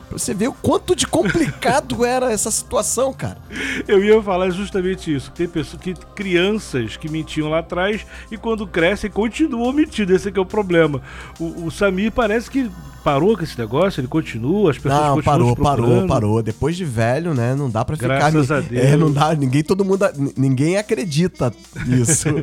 Pra 0.08 0.18
você 0.18 0.32
ver 0.32 0.48
o 0.48 0.52
quanto 0.52 0.96
de 0.96 1.06
complicado 1.06 2.04
era 2.06 2.32
essa 2.32 2.50
situação, 2.50 3.12
cara. 3.12 3.38
Eu 3.86 4.02
ia 4.02 4.20
falar 4.22 4.50
justamente 4.50 5.14
isso. 5.14 5.30
Tem 5.32 5.46
pessoas 5.46 5.82
que 5.82 5.94
crianças 6.14 6.96
que 6.96 7.10
mentiam 7.10 7.50
lá 7.50 7.58
atrás 7.58 8.06
e 8.30 8.36
quando 8.38 8.66
crescem 8.66 9.10
continuam 9.10 9.72
mentindo. 9.72 10.14
Esse 10.14 10.28
é 10.28 10.32
que 10.32 10.38
é 10.38 10.42
o 10.42 10.46
problema. 10.46 11.02
O, 11.38 11.66
o 11.66 11.70
Samir 11.70 12.10
parece 12.10 12.50
que 12.50 12.70
parou 13.12 13.36
com 13.36 13.42
esse 13.44 13.58
negócio, 13.58 14.00
ele 14.00 14.08
continua, 14.08 14.70
as 14.70 14.78
pessoas 14.78 15.00
Não, 15.02 15.14
continuam 15.16 15.54
parou, 15.54 15.56
parou, 15.86 16.06
parou. 16.06 16.42
Depois 16.42 16.76
de 16.76 16.84
velho, 16.84 17.34
né? 17.34 17.54
Não 17.54 17.70
dá 17.70 17.84
pra 17.84 17.96
ficar. 17.96 18.08
Graças 18.08 18.50
a 18.50 18.58
É, 18.58 18.62
Deus. 18.62 19.00
não 19.00 19.12
dá. 19.12 19.34
Ninguém, 19.34 19.62
todo 19.62 19.84
mundo. 19.84 20.04
Ninguém 20.36 20.76
acredita 20.76 21.52
nisso. 21.86 22.28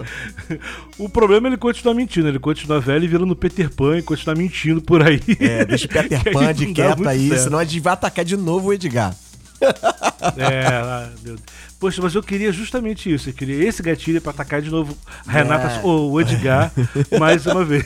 O 0.98 1.10
problema 1.10 1.48
é 1.48 1.50
ele 1.50 1.58
continuar 1.58 1.94
mentindo, 1.94 2.28
ele 2.30 2.40
continua 2.40 2.80
velho 2.80 3.04
e 3.04 3.08
virando 3.08 3.36
Peter 3.36 3.70
Pan 3.70 3.98
e 3.98 4.02
continuar 4.02 4.38
mentindo 4.38 4.82
por 4.82 5.04
aí. 5.06 5.20
É, 5.42 5.66
deixa 5.66 5.86
o 5.86 5.90
Peter 5.92 6.32
Pan 6.32 6.54
de 6.54 6.68
quieto 6.74 7.08
aí, 7.08 7.28
certo. 7.30 7.44
senão 7.44 7.60
a 7.60 7.64
gente 7.66 7.82
vai 7.82 7.94
atacar 7.94 8.24
de 8.24 8.38
novo 8.38 8.70
o 8.70 8.74
Edgar. 8.74 9.14
É, 10.38 10.66
ah, 10.68 11.10
meu 11.24 11.36
Deus. 11.36 11.40
Poxa, 11.80 12.02
mas 12.02 12.16
eu 12.16 12.24
queria 12.24 12.52
justamente 12.52 13.14
isso. 13.14 13.30
Eu 13.30 13.34
queria 13.34 13.68
esse 13.68 13.84
gatilho 13.84 14.20
pra 14.20 14.32
atacar 14.32 14.60
de 14.62 14.72
novo 14.72 14.98
a 15.28 15.32
Renata 15.32 15.68
É. 15.68 15.82
ou 15.84 16.12
o 16.14 16.20
Edgar 16.22 16.72
mais 17.20 17.46
uma 17.46 17.64
vez. 17.64 17.86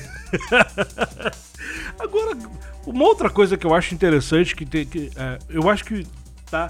Agora, 2.00 2.38
uma 2.90 3.04
outra 3.06 3.30
coisa 3.30 3.58
que 3.58 3.66
eu 3.66 3.74
acho 3.74 3.94
interessante, 3.94 4.56
que, 4.56 4.66
tem, 4.66 4.86
que 4.86 5.10
é, 5.16 5.40
eu 5.50 5.70
acho 5.70 5.86
que 5.86 6.06
tá 6.50 6.68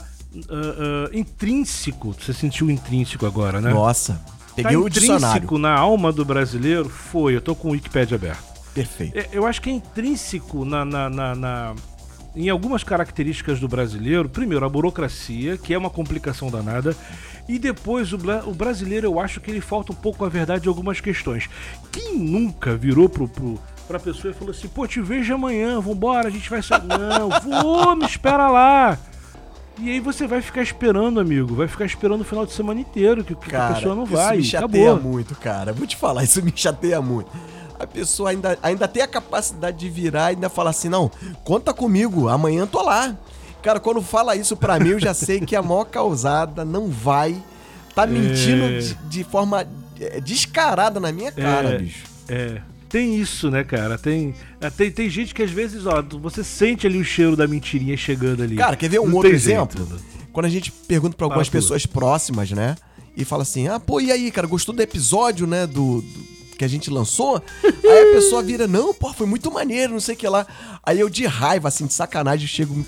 ah, 0.49 1.07
ah, 1.07 1.09
intrínseco, 1.13 2.13
você 2.13 2.33
sentiu 2.33 2.69
intrínseco 2.69 3.25
agora, 3.25 3.59
né? 3.61 3.71
Nossa. 3.73 4.21
Peguei 4.55 4.73
tá 4.73 4.79
o 4.79 4.89
dicionário. 4.89 5.27
intrínseco 5.27 5.57
na 5.57 5.73
alma 5.73 6.11
do 6.11 6.25
brasileiro 6.25 6.89
foi, 6.89 7.35
eu 7.35 7.41
tô 7.41 7.55
com 7.55 7.69
o 7.69 7.71
Wikipedia 7.71 8.15
aberto. 8.15 8.43
Perfeito. 8.73 9.17
É, 9.17 9.29
Eu 9.31 9.45
acho 9.47 9.61
que 9.61 9.69
é 9.69 9.73
intrínseco 9.73 10.65
na, 10.65 10.83
na- 10.85 11.09
na- 11.09 11.35
na- 11.35 11.75
em 12.35 12.49
algumas 12.49 12.83
características 12.83 13.59
do 13.59 13.67
brasileiro. 13.67 14.29
Primeiro, 14.29 14.63
a 14.65 14.69
burocracia, 14.69 15.57
que 15.57 15.73
é 15.73 15.77
uma 15.77 15.89
complicação 15.89 16.49
danada. 16.51 16.95
E 17.47 17.57
depois, 17.57 18.13
o, 18.13 18.17
o 18.45 18.53
brasileiro, 18.53 19.07
eu 19.07 19.19
acho 19.19 19.41
que 19.41 19.49
ele 19.49 19.59
falta 19.61 19.91
um 19.91 19.95
pouco 19.95 20.23
a 20.23 20.29
verdade 20.29 20.67
em 20.67 20.69
algumas 20.69 21.01
questões. 21.01 21.49
Quem 21.91 22.15
nunca 22.19 22.75
virou 22.75 23.09
pro, 23.09 23.27
pro, 23.27 23.59
pra 23.89 23.99
pessoa 23.99 24.31
e 24.31 24.33
falou 24.35 24.51
assim: 24.51 24.67
pô, 24.67 24.87
te 24.87 25.01
vejo 25.01 25.33
amanhã, 25.33 25.79
vambora, 25.81 26.27
a 26.27 26.31
gente 26.31 26.47
vai 26.49 26.61
sair. 26.61 26.83
Não, 26.87 27.29
vou, 27.61 27.95
me 27.95 28.05
espera 28.05 28.47
lá. 28.49 28.97
E 29.79 29.89
aí 29.89 29.99
você 29.99 30.27
vai 30.27 30.41
ficar 30.41 30.61
esperando, 30.61 31.19
amigo. 31.19 31.55
Vai 31.55 31.67
ficar 31.67 31.85
esperando 31.85 32.21
o 32.21 32.23
final 32.25 32.45
de 32.45 32.51
semana 32.53 32.79
inteiro, 32.79 33.23
que, 33.23 33.33
que 33.33 33.47
a 33.55 33.59
Cara, 33.59 33.73
pessoa 33.75 33.95
não 33.95 34.03
isso 34.03 34.13
vai. 34.13 34.37
me 34.37 34.43
chateia 34.43 34.91
Acabou. 34.91 35.11
muito, 35.11 35.35
cara. 35.35 35.73
Vou 35.73 35.87
te 35.87 35.95
falar, 35.97 36.23
isso 36.23 36.43
me 36.43 36.53
chateia 36.55 37.01
muito. 37.01 37.29
A 37.79 37.87
pessoa 37.87 38.29
ainda, 38.29 38.59
ainda 38.61 38.87
tem 38.89 39.01
a 39.01 39.07
capacidade 39.07 39.77
de 39.77 39.89
virar 39.89 40.31
e 40.31 40.35
ainda 40.35 40.49
falar 40.49 40.71
assim, 40.71 40.89
não, 40.89 41.09
conta 41.45 41.73
comigo, 41.73 42.27
amanhã 42.27 42.67
tô 42.67 42.81
lá. 42.83 43.15
Cara, 43.63 43.79
quando 43.79 44.01
fala 44.01 44.35
isso 44.35 44.55
pra 44.57 44.77
mim, 44.79 44.89
eu 44.89 44.99
já 44.99 45.13
sei 45.13 45.39
que 45.39 45.55
a 45.55 45.61
maior 45.61 45.85
causada 45.85 46.63
não 46.65 46.87
vai. 46.89 47.41
Tá 47.95 48.05
mentindo 48.05 48.63
É. 48.65 48.77
de, 48.79 48.93
de 48.95 49.23
forma 49.23 49.65
é, 49.99 50.19
descarada 50.21 50.99
na 50.99 51.11
minha 51.11 51.31
cara, 51.31 51.69
É, 51.75 51.77
bicho. 51.77 52.03
É. 52.27 52.61
Tem 52.89 53.15
isso, 53.19 53.51
né, 53.51 53.63
cara? 53.63 53.97
Tem, 53.97 54.33
é, 54.59 54.69
tem, 54.69 54.89
tem 54.91 55.09
gente 55.09 55.33
que 55.33 55.43
às 55.43 55.51
vezes, 55.51 55.85
ó, 55.85 56.01
você 56.19 56.43
sente 56.43 56.87
ali 56.87 56.97
o 56.97 57.03
cheiro 57.03 57.35
da 57.35 57.47
mentirinha 57.47 57.95
chegando 57.95 58.41
ali. 58.41 58.55
Cara, 58.55 58.75
quer 58.75 58.89
ver 58.89 58.99
um 58.99 59.05
Não 59.07 59.15
outro 59.15 59.29
jeito, 59.37 59.45
exemplo? 59.77 59.85
né? 59.85 60.01
Quando 60.33 60.45
a 60.47 60.49
gente 60.49 60.71
pergunta 60.71 61.15
pra 61.15 61.25
algumas 61.25 61.47
Fala 61.47 61.51
tudo. 61.59 61.61
pessoas 61.61 61.85
próximas, 61.85 62.49
né? 62.51 62.75
E 63.15 63.23
fala 63.23 63.43
assim: 63.43 63.67
ah, 63.67 63.79
pô, 63.79 63.99
e 64.01 64.11
aí, 64.11 64.31
cara, 64.31 64.47
gostou 64.47 64.73
do 64.73 64.81
episódio, 64.81 65.45
né? 65.45 65.67
Do, 65.67 66.01
do- 66.01 66.39
que 66.57 66.65
a 66.65 66.67
gente 66.67 66.89
lançou? 66.89 67.41
aí 67.63 68.09
a 68.11 68.13
pessoa 68.15 68.41
vira: 68.41 68.67
não, 68.67 68.93
pô, 68.93 69.13
foi 69.13 69.27
muito 69.27 69.51
maneiro, 69.51 69.93
não 69.93 69.99
sei 69.99 70.15
o 70.15 70.17
que 70.17 70.27
lá. 70.27 70.45
Aí 70.83 70.99
eu, 70.99 71.09
de 71.09 71.25
raiva, 71.25 71.67
assim, 71.67 71.85
de 71.85 71.93
sacanagem, 71.93 72.47
chego. 72.47 72.85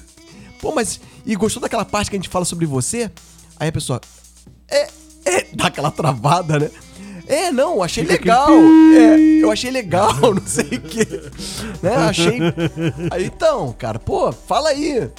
Pô, 0.59 0.71
mas. 0.73 0.99
E 1.25 1.35
gostou 1.35 1.61
daquela 1.61 1.85
parte 1.85 2.09
que 2.09 2.15
a 2.15 2.19
gente 2.19 2.29
fala 2.29 2.45
sobre 2.45 2.65
você? 2.65 3.11
Aí 3.59 3.69
a 3.69 3.71
pessoa. 3.71 4.01
É. 4.67 4.87
É, 5.23 5.45
dá 5.53 5.67
aquela 5.67 5.91
travada, 5.91 6.57
né? 6.57 6.71
É, 7.31 7.49
não, 7.49 7.81
achei 7.81 8.03
Fica 8.03 8.15
legal. 8.15 8.49
É, 8.51 9.41
eu 9.41 9.49
achei 9.49 9.71
legal, 9.71 10.13
não 10.35 10.45
sei 10.45 10.65
o 10.65 10.81
quê. 10.81 11.07
Né? 11.81 11.95
Achei. 11.95 12.39
Aí 13.09 13.25
então, 13.25 13.73
cara, 13.77 13.97
pô, 13.97 14.33
fala 14.33 14.69
aí. 14.69 15.09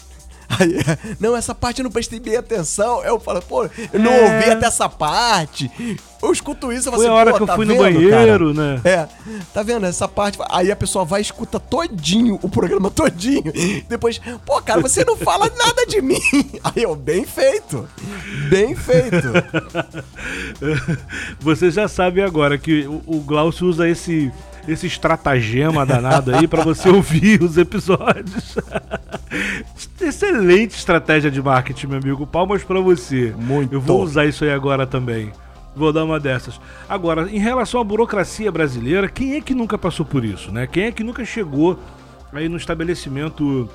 Aí, 0.58 0.76
não, 1.20 1.36
essa 1.36 1.54
parte 1.54 1.80
eu 1.80 1.84
não 1.84 1.90
prestei 1.90 2.20
bem 2.20 2.36
atenção. 2.36 3.02
Eu 3.04 3.18
falo, 3.20 3.40
pô, 3.42 3.64
eu 3.92 4.00
não 4.00 4.10
É. 4.12 4.22
ouvi 4.36 4.50
até 4.50 4.66
essa 4.66 4.88
parte. 4.88 5.70
Eu 6.22 6.30
escuto 6.32 6.72
isso 6.72 6.84
falo 6.90 6.96
Foi 6.98 7.06
a 7.06 7.08
assim, 7.10 7.18
hora 7.18 7.30
pô, 7.32 7.36
que 7.38 7.42
eu 7.42 7.46
tá 7.48 7.54
fui 7.56 7.64
no 7.66 7.72
vendo, 7.74 7.82
banheiro, 7.82 8.54
cara? 8.54 8.74
né? 8.74 8.80
É, 8.84 9.08
tá 9.52 9.62
vendo 9.62 9.86
essa 9.86 10.06
parte? 10.06 10.38
Aí 10.50 10.70
a 10.70 10.76
pessoa 10.76 11.04
vai 11.04 11.20
e 11.20 11.22
escuta 11.22 11.58
todinho, 11.58 12.38
o 12.42 12.48
programa 12.48 12.90
todinho. 12.94 13.52
Depois, 13.88 14.20
pô, 14.46 14.60
cara, 14.62 14.80
você 14.80 15.04
não 15.04 15.16
fala 15.16 15.50
nada 15.56 15.84
de 15.86 16.00
mim. 16.00 16.20
Aí 16.62 16.82
eu, 16.84 16.94
bem 16.94 17.24
feito. 17.24 17.88
Bem 18.48 18.74
feito. 18.76 19.32
Você 21.40 21.70
já 21.70 21.88
sabe 21.88 22.22
agora 22.22 22.56
que 22.58 22.86
o 22.86 23.20
Glaucio 23.20 23.66
usa 23.66 23.88
esse, 23.88 24.32
esse 24.66 24.86
estratagema 24.86 25.84
danado 25.84 26.34
aí 26.34 26.46
pra 26.46 26.62
você 26.62 26.88
ouvir 26.88 27.42
os 27.42 27.56
episódios. 27.56 28.56
Excelente 30.00 30.76
estratégia 30.76 31.30
de 31.30 31.42
marketing, 31.42 31.86
meu 31.86 31.98
amigo. 31.98 32.26
Palmas 32.26 32.62
pra 32.62 32.80
você. 32.80 33.34
Muito. 33.36 33.74
Eu 33.74 33.80
vou 33.80 34.02
usar 34.02 34.24
isso 34.24 34.44
aí 34.44 34.50
agora 34.50 34.86
também. 34.86 35.32
Vou 35.74 35.92
dar 35.92 36.04
uma 36.04 36.20
dessas. 36.20 36.60
Agora, 36.88 37.30
em 37.30 37.38
relação 37.38 37.80
à 37.80 37.84
burocracia 37.84 38.52
brasileira, 38.52 39.08
quem 39.08 39.36
é 39.36 39.40
que 39.40 39.54
nunca 39.54 39.78
passou 39.78 40.04
por 40.04 40.24
isso, 40.24 40.52
né? 40.52 40.66
Quem 40.66 40.84
é 40.84 40.92
que 40.92 41.02
nunca 41.02 41.24
chegou 41.24 41.78
aí 42.32 42.48
no 42.48 42.56
estabelecimento 42.56 43.68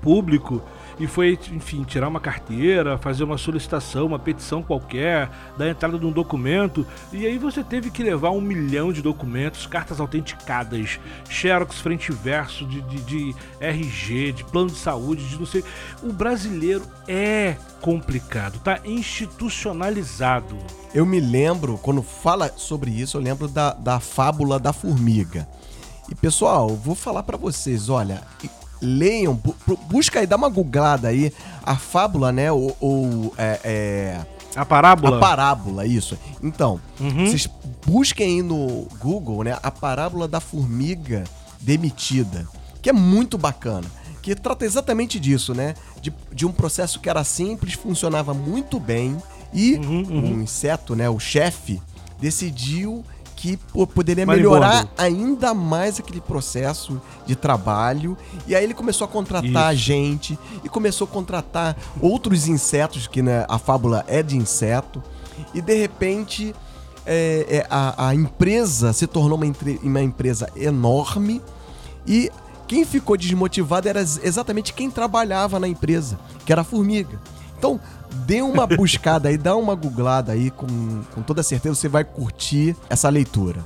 público 0.00 0.62
e 0.98 1.06
foi, 1.06 1.38
enfim, 1.52 1.84
tirar 1.84 2.08
uma 2.08 2.20
carteira, 2.20 2.98
fazer 2.98 3.24
uma 3.24 3.38
solicitação, 3.38 4.06
uma 4.06 4.18
petição 4.18 4.62
qualquer, 4.62 5.30
dar 5.56 5.68
entrada 5.68 5.98
de 5.98 6.04
um 6.04 6.10
documento, 6.10 6.86
e 7.12 7.26
aí 7.26 7.38
você 7.38 7.62
teve 7.62 7.90
que 7.90 8.02
levar 8.02 8.30
um 8.30 8.40
milhão 8.40 8.92
de 8.92 9.00
documentos, 9.00 9.66
cartas 9.66 10.00
autenticadas, 10.00 10.98
xerox 11.28 11.80
frente 11.80 12.08
e 12.10 12.14
verso 12.14 12.66
de, 12.66 12.80
de, 12.82 13.00
de 13.02 13.34
RG, 13.60 14.32
de 14.32 14.44
plano 14.44 14.70
de 14.70 14.76
saúde, 14.76 15.28
de 15.28 15.38
não 15.38 15.46
sei. 15.46 15.64
O 16.02 16.12
brasileiro 16.12 16.84
é 17.06 17.56
complicado, 17.80 18.58
tá 18.58 18.80
institucionalizado. 18.84 20.58
Eu 20.92 21.06
me 21.06 21.20
lembro, 21.20 21.78
quando 21.78 22.02
fala 22.02 22.52
sobre 22.56 22.90
isso, 22.90 23.16
eu 23.16 23.20
lembro 23.20 23.46
da, 23.46 23.72
da 23.72 24.00
fábula 24.00 24.58
da 24.58 24.72
formiga. 24.72 25.46
E 26.10 26.14
pessoal, 26.14 26.68
vou 26.68 26.94
falar 26.94 27.22
pra 27.22 27.36
vocês, 27.36 27.88
olha, 27.88 28.22
leiam, 28.80 29.34
bu- 29.34 29.54
bu- 29.66 29.76
busca 29.88 30.20
aí, 30.20 30.26
dá 30.26 30.36
uma 30.36 30.48
googlada 30.48 31.08
aí, 31.08 31.32
a 31.62 31.76
fábula, 31.76 32.32
né, 32.32 32.50
ou, 32.52 32.76
ou, 32.80 33.34
é, 33.36 33.60
é, 33.64 34.20
A 34.56 34.64
parábola? 34.64 35.16
a 35.16 35.20
parábola, 35.20 35.86
isso. 35.86 36.16
Então, 36.42 36.80
Uhum. 37.00 37.26
vocês 37.26 37.48
busquem 37.86 38.26
aí 38.36 38.42
no 38.42 38.86
Google, 39.00 39.44
né, 39.44 39.56
a 39.62 39.70
parábola 39.70 40.26
da 40.28 40.40
formiga 40.40 41.24
demitida, 41.60 42.46
que 42.80 42.88
é 42.88 42.92
muito 42.92 43.36
bacana, 43.36 43.86
que 44.22 44.34
trata 44.34 44.64
exatamente 44.64 45.18
disso, 45.20 45.54
né, 45.54 45.74
de, 46.00 46.12
de 46.32 46.46
um 46.46 46.52
processo 46.52 47.00
que 47.00 47.08
era 47.10 47.24
simples, 47.24 47.74
funcionava 47.74 48.32
muito 48.34 48.78
bem 48.80 49.16
e 49.52 49.74
Uhum, 49.76 50.02
uhum. 50.08 50.38
o 50.38 50.42
inseto, 50.42 50.94
né, 50.94 51.08
o 51.08 51.18
chefe, 51.18 51.80
decidiu 52.20 53.04
que 53.40 53.56
pô, 53.72 53.86
poderia 53.86 54.26
Marimbondo. 54.26 54.56
melhorar 54.58 54.88
ainda 54.98 55.54
mais 55.54 56.00
aquele 56.00 56.20
processo 56.20 57.00
de 57.24 57.36
trabalho. 57.36 58.16
E 58.48 58.54
aí 58.56 58.64
ele 58.64 58.74
começou 58.74 59.04
a 59.04 59.08
contratar 59.08 59.72
Isso. 59.72 59.84
gente 59.84 60.38
e 60.64 60.68
começou 60.68 61.04
a 61.06 61.08
contratar 61.08 61.76
outros 62.00 62.48
insetos, 62.48 63.06
que 63.06 63.22
né, 63.22 63.46
a 63.48 63.56
fábula 63.56 64.04
é 64.08 64.24
de 64.24 64.36
inseto. 64.36 65.00
E 65.54 65.60
de 65.60 65.72
repente 65.74 66.52
é, 67.06 67.46
é, 67.48 67.66
a, 67.70 68.08
a 68.08 68.14
empresa 68.14 68.92
se 68.92 69.06
tornou 69.06 69.36
uma, 69.38 69.46
entre- 69.46 69.78
uma 69.84 70.02
empresa 70.02 70.48
enorme 70.56 71.40
e 72.04 72.30
quem 72.66 72.84
ficou 72.84 73.16
desmotivado 73.16 73.88
era 73.88 74.00
ex- 74.00 74.20
exatamente 74.22 74.72
quem 74.74 74.90
trabalhava 74.90 75.60
na 75.60 75.68
empresa, 75.68 76.18
que 76.44 76.50
era 76.50 76.62
a 76.62 76.64
formiga. 76.64 77.20
Então, 77.56 77.78
dê 78.26 78.40
uma 78.42 78.66
buscada 78.66 79.28
aí, 79.28 79.36
dá 79.38 79.54
uma 79.56 79.74
googlada 79.74 80.32
aí, 80.32 80.50
com, 80.50 80.66
com 81.14 81.22
toda 81.22 81.42
certeza 81.42 81.74
você 81.74 81.88
vai 81.88 82.04
curtir 82.04 82.74
essa 82.90 83.08
leitura. 83.08 83.64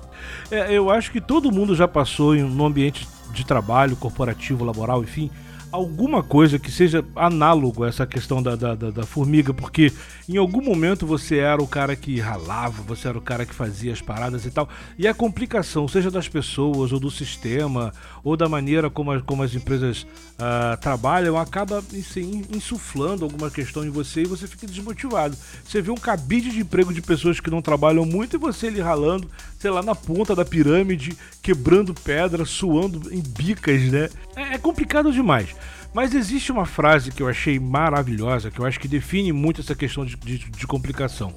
É, 0.50 0.72
eu 0.72 0.90
acho 0.90 1.10
que 1.10 1.20
todo 1.20 1.50
mundo 1.52 1.74
já 1.74 1.88
passou 1.88 2.34
em 2.34 2.42
um 2.44 2.64
ambiente 2.66 3.06
de 3.32 3.44
trabalho, 3.44 3.96
corporativo, 3.96 4.64
laboral, 4.64 5.02
enfim, 5.02 5.30
alguma 5.70 6.22
coisa 6.22 6.58
que 6.58 6.70
seja 6.70 7.02
análogo 7.16 7.82
a 7.82 7.88
essa 7.88 8.06
questão 8.06 8.42
da, 8.42 8.54
da, 8.54 8.74
da- 8.74 8.90
da 8.90 9.06
formiga, 9.06 9.54
porque 9.54 9.90
em 10.28 10.36
algum 10.36 10.62
momento 10.62 11.06
você 11.06 11.38
era 11.38 11.62
o 11.62 11.66
cara 11.66 11.96
que 11.96 12.20
ralava, 12.20 12.82
você 12.82 13.08
era 13.08 13.16
o 13.16 13.22
cara 13.22 13.46
que 13.46 13.54
fazia 13.54 13.90
as 13.90 14.02
paradas 14.02 14.44
e 14.44 14.50
tal, 14.50 14.68
e 14.98 15.08
a 15.08 15.14
complicação, 15.14 15.88
seja 15.88 16.10
das 16.10 16.28
pessoas, 16.28 16.92
ou 16.92 17.00
do 17.00 17.10
sistema, 17.10 17.90
ou 18.24 18.36
da 18.36 18.48
maneira 18.48 18.88
como, 18.88 19.10
as- 19.12 19.22
como 19.22 19.42
as 19.42 19.54
empresas 19.54 20.06
ah, 20.38 20.76
trabalham, 20.80 21.36
acaba 21.38 21.78
assim, 21.78 22.44
insuflando 22.54 23.24
alguma 23.24 23.50
questão 23.50 23.84
em 23.84 23.90
você 23.90 24.22
e 24.22 24.26
você 24.26 24.46
fica 24.46 24.66
desmotivado. 24.66 25.36
Você 25.64 25.82
vê 25.82 25.90
um 25.90 25.96
cabide 25.96 26.50
de 26.50 26.60
emprego 26.60 26.92
de 26.94 27.02
pessoas 27.02 27.40
que 27.40 27.50
não 27.50 27.60
trabalham 27.62 28.04
muito 28.06 28.36
e 28.36 28.38
você 28.38 28.68
ali 28.68 28.80
ralando, 28.80 29.28
sei 29.58 29.70
lá, 29.70 29.82
na 29.82 29.94
ponta 29.94 30.34
da 30.36 30.44
pirâmide, 30.44 31.16
quebrando 31.42 31.92
pedra, 31.94 32.44
suando 32.44 33.12
em 33.12 33.20
bicas, 33.20 33.82
né? 33.90 34.08
É, 34.36 34.54
é 34.54 34.58
complicado 34.58 35.12
demais. 35.12 35.48
Mas 35.94 36.14
existe 36.14 36.50
uma 36.50 36.64
frase 36.64 37.10
que 37.12 37.22
eu 37.22 37.28
achei 37.28 37.58
maravilhosa, 37.58 38.50
que 38.50 38.58
eu 38.58 38.64
acho 38.64 38.80
que 38.80 38.88
define 38.88 39.30
muito 39.32 39.60
essa 39.60 39.74
questão 39.74 40.06
de, 40.06 40.16
de- 40.16 40.38
de 40.50 40.66
complicação. 40.66 41.34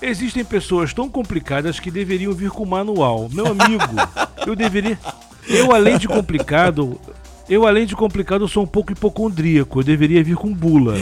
Existem 0.00 0.44
pessoas 0.44 0.92
tão 0.92 1.08
complicadas 1.08 1.80
que 1.80 1.90
deveriam 1.90 2.32
vir 2.32 2.50
com 2.50 2.64
manual. 2.66 3.28
Meu 3.32 3.46
amigo, 3.46 3.82
eu 4.46 4.54
deveria. 4.54 4.98
Eu, 5.48 5.72
além 5.72 5.98
de 5.98 6.08
complicado. 6.08 7.00
Eu, 7.48 7.66
além 7.66 7.86
de 7.86 7.94
complicado, 7.94 8.42
eu 8.44 8.48
sou 8.48 8.64
um 8.64 8.66
pouco 8.66 8.92
hipocondríaco. 8.92 9.80
Eu 9.80 9.84
deveria 9.84 10.22
vir 10.22 10.36
com 10.36 10.52
bula. 10.52 10.94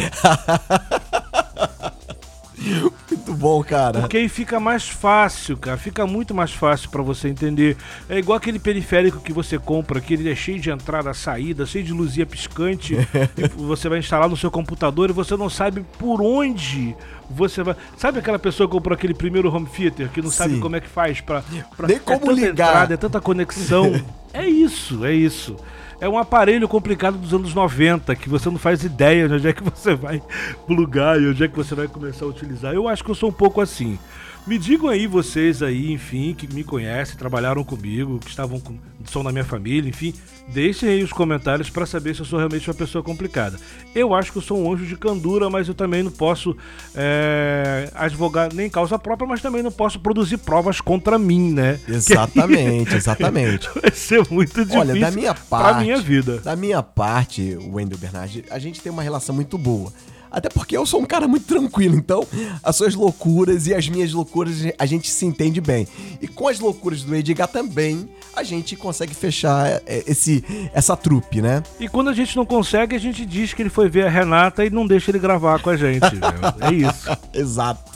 Muito 3.10 3.32
bom, 3.34 3.62
cara. 3.62 4.00
Porque 4.00 4.18
aí 4.18 4.28
fica 4.28 4.60
mais 4.60 4.88
fácil, 4.88 5.56
cara. 5.56 5.76
Fica 5.76 6.06
muito 6.06 6.34
mais 6.34 6.52
fácil 6.52 6.90
pra 6.90 7.02
você 7.02 7.28
entender. 7.28 7.76
É 8.08 8.18
igual 8.18 8.36
aquele 8.36 8.58
periférico 8.58 9.20
que 9.20 9.32
você 9.32 9.58
compra, 9.58 10.00
que 10.00 10.14
ele 10.14 10.30
é 10.30 10.34
cheio 10.34 10.60
de 10.60 10.70
entrada, 10.70 11.12
saída, 11.14 11.64
cheio 11.64 11.84
de 11.84 11.92
luzinha 11.92 12.26
piscante. 12.26 12.94
e 12.94 13.48
você 13.56 13.88
vai 13.88 13.98
instalar 13.98 14.28
no 14.28 14.36
seu 14.36 14.50
computador 14.50 15.10
e 15.10 15.12
você 15.12 15.36
não 15.36 15.48
sabe 15.48 15.84
por 15.98 16.20
onde 16.20 16.94
você 17.30 17.62
vai. 17.62 17.76
Sabe 17.96 18.18
aquela 18.18 18.38
pessoa 18.38 18.68
que 18.68 18.72
comprou 18.72 18.94
aquele 18.94 19.14
primeiro 19.14 19.54
home 19.54 19.66
theater 19.66 20.08
que 20.10 20.20
não 20.20 20.30
sabe 20.30 20.54
Sim. 20.54 20.60
como 20.60 20.76
é 20.76 20.80
que 20.80 20.88
faz 20.88 21.20
pra. 21.20 21.42
pra 21.76 21.86
Nem 21.88 21.96
é 21.96 22.00
como 22.00 22.20
tanta 22.20 22.32
ligar. 22.32 22.68
Entrada, 22.68 22.94
é 22.94 22.96
tanta 22.96 23.20
conexão. 23.20 23.92
é 24.34 24.48
isso, 24.48 25.04
é 25.04 25.12
isso. 25.14 25.56
É 26.00 26.08
um 26.08 26.18
aparelho 26.18 26.68
complicado 26.68 27.16
dos 27.16 27.32
anos 27.32 27.54
90 27.54 28.14
que 28.16 28.28
você 28.28 28.50
não 28.50 28.58
faz 28.58 28.82
ideia 28.82 29.28
de 29.28 29.34
onde 29.34 29.48
é 29.48 29.52
que 29.52 29.62
você 29.62 29.94
vai 29.94 30.20
plugar 30.66 31.20
e 31.20 31.28
onde 31.28 31.44
é 31.44 31.48
que 31.48 31.56
você 31.56 31.74
vai 31.74 31.86
começar 31.86 32.24
a 32.24 32.28
utilizar. 32.28 32.74
Eu 32.74 32.88
acho 32.88 33.02
que 33.02 33.10
eu 33.10 33.14
sou 33.14 33.30
um 33.30 33.32
pouco 33.32 33.60
assim. 33.60 33.98
Me 34.46 34.58
digam 34.58 34.90
aí 34.90 35.06
vocês 35.06 35.62
aí, 35.62 35.90
enfim, 35.90 36.34
que 36.34 36.46
me 36.52 36.62
conhecem, 36.62 37.16
trabalharam 37.16 37.64
comigo, 37.64 38.18
que 38.18 38.28
estavam 38.28 38.60
com, 38.60 38.76
são 39.10 39.24
da 39.24 39.32
minha 39.32 39.44
família, 39.44 39.88
enfim, 39.88 40.12
deixem 40.48 40.86
aí 40.90 41.02
os 41.02 41.14
comentários 41.14 41.70
para 41.70 41.86
saber 41.86 42.14
se 42.14 42.20
eu 42.20 42.26
sou 42.26 42.38
realmente 42.38 42.68
uma 42.68 42.74
pessoa 42.74 43.02
complicada. 43.02 43.58
Eu 43.94 44.14
acho 44.14 44.30
que 44.30 44.36
eu 44.36 44.42
sou 44.42 44.58
um 44.62 44.70
anjo 44.70 44.84
de 44.84 44.96
candura, 44.96 45.48
mas 45.48 45.66
eu 45.66 45.74
também 45.74 46.02
não 46.02 46.10
posso 46.10 46.54
é, 46.94 47.90
advogar 47.94 48.52
nem 48.52 48.68
causa 48.68 48.98
própria, 48.98 49.26
mas 49.26 49.40
também 49.40 49.62
não 49.62 49.72
posso 49.72 49.98
produzir 49.98 50.36
provas 50.36 50.78
contra 50.78 51.18
mim, 51.18 51.50
né? 51.50 51.80
Exatamente, 51.88 52.94
exatamente. 52.94 53.68
Vai 53.80 53.90
ser 53.92 54.28
muito 54.30 54.60
difícil 54.60 54.80
Olha, 54.80 55.00
da 55.00 55.10
minha 55.10 55.32
pra 55.32 55.58
parte, 55.58 55.84
minha 55.84 55.96
vida. 55.96 56.38
Da 56.38 56.54
minha 56.54 56.82
parte, 56.82 57.56
Wendel 57.72 57.98
Bernardi, 57.98 58.44
a 58.50 58.58
gente 58.58 58.80
tem 58.82 58.92
uma 58.92 59.02
relação 59.02 59.34
muito 59.34 59.56
boa. 59.56 59.90
Até 60.34 60.48
porque 60.48 60.76
eu 60.76 60.84
sou 60.84 61.00
um 61.00 61.06
cara 61.06 61.28
muito 61.28 61.46
tranquilo, 61.46 61.94
então 61.94 62.26
as 62.60 62.74
suas 62.74 62.92
loucuras 62.96 63.68
e 63.68 63.74
as 63.74 63.88
minhas 63.88 64.12
loucuras 64.12 64.56
a 64.76 64.84
gente 64.84 65.08
se 65.08 65.24
entende 65.24 65.60
bem. 65.60 65.86
E 66.20 66.26
com 66.26 66.48
as 66.48 66.58
loucuras 66.58 67.04
do 67.04 67.14
Edgar 67.14 67.46
também, 67.46 68.08
a 68.34 68.42
gente 68.42 68.74
consegue 68.74 69.14
fechar 69.14 69.80
é, 69.86 70.02
esse, 70.08 70.44
essa 70.72 70.96
trupe, 70.96 71.40
né? 71.40 71.62
E 71.78 71.88
quando 71.88 72.10
a 72.10 72.12
gente 72.12 72.34
não 72.36 72.44
consegue, 72.44 72.96
a 72.96 72.98
gente 72.98 73.24
diz 73.24 73.54
que 73.54 73.62
ele 73.62 73.70
foi 73.70 73.88
ver 73.88 74.08
a 74.08 74.10
Renata 74.10 74.64
e 74.64 74.70
não 74.70 74.88
deixa 74.88 75.12
ele 75.12 75.20
gravar 75.20 75.60
com 75.60 75.70
a 75.70 75.76
gente. 75.76 76.00
velho. 76.00 76.54
É 76.60 76.72
isso. 76.72 77.16
Exato. 77.32 77.94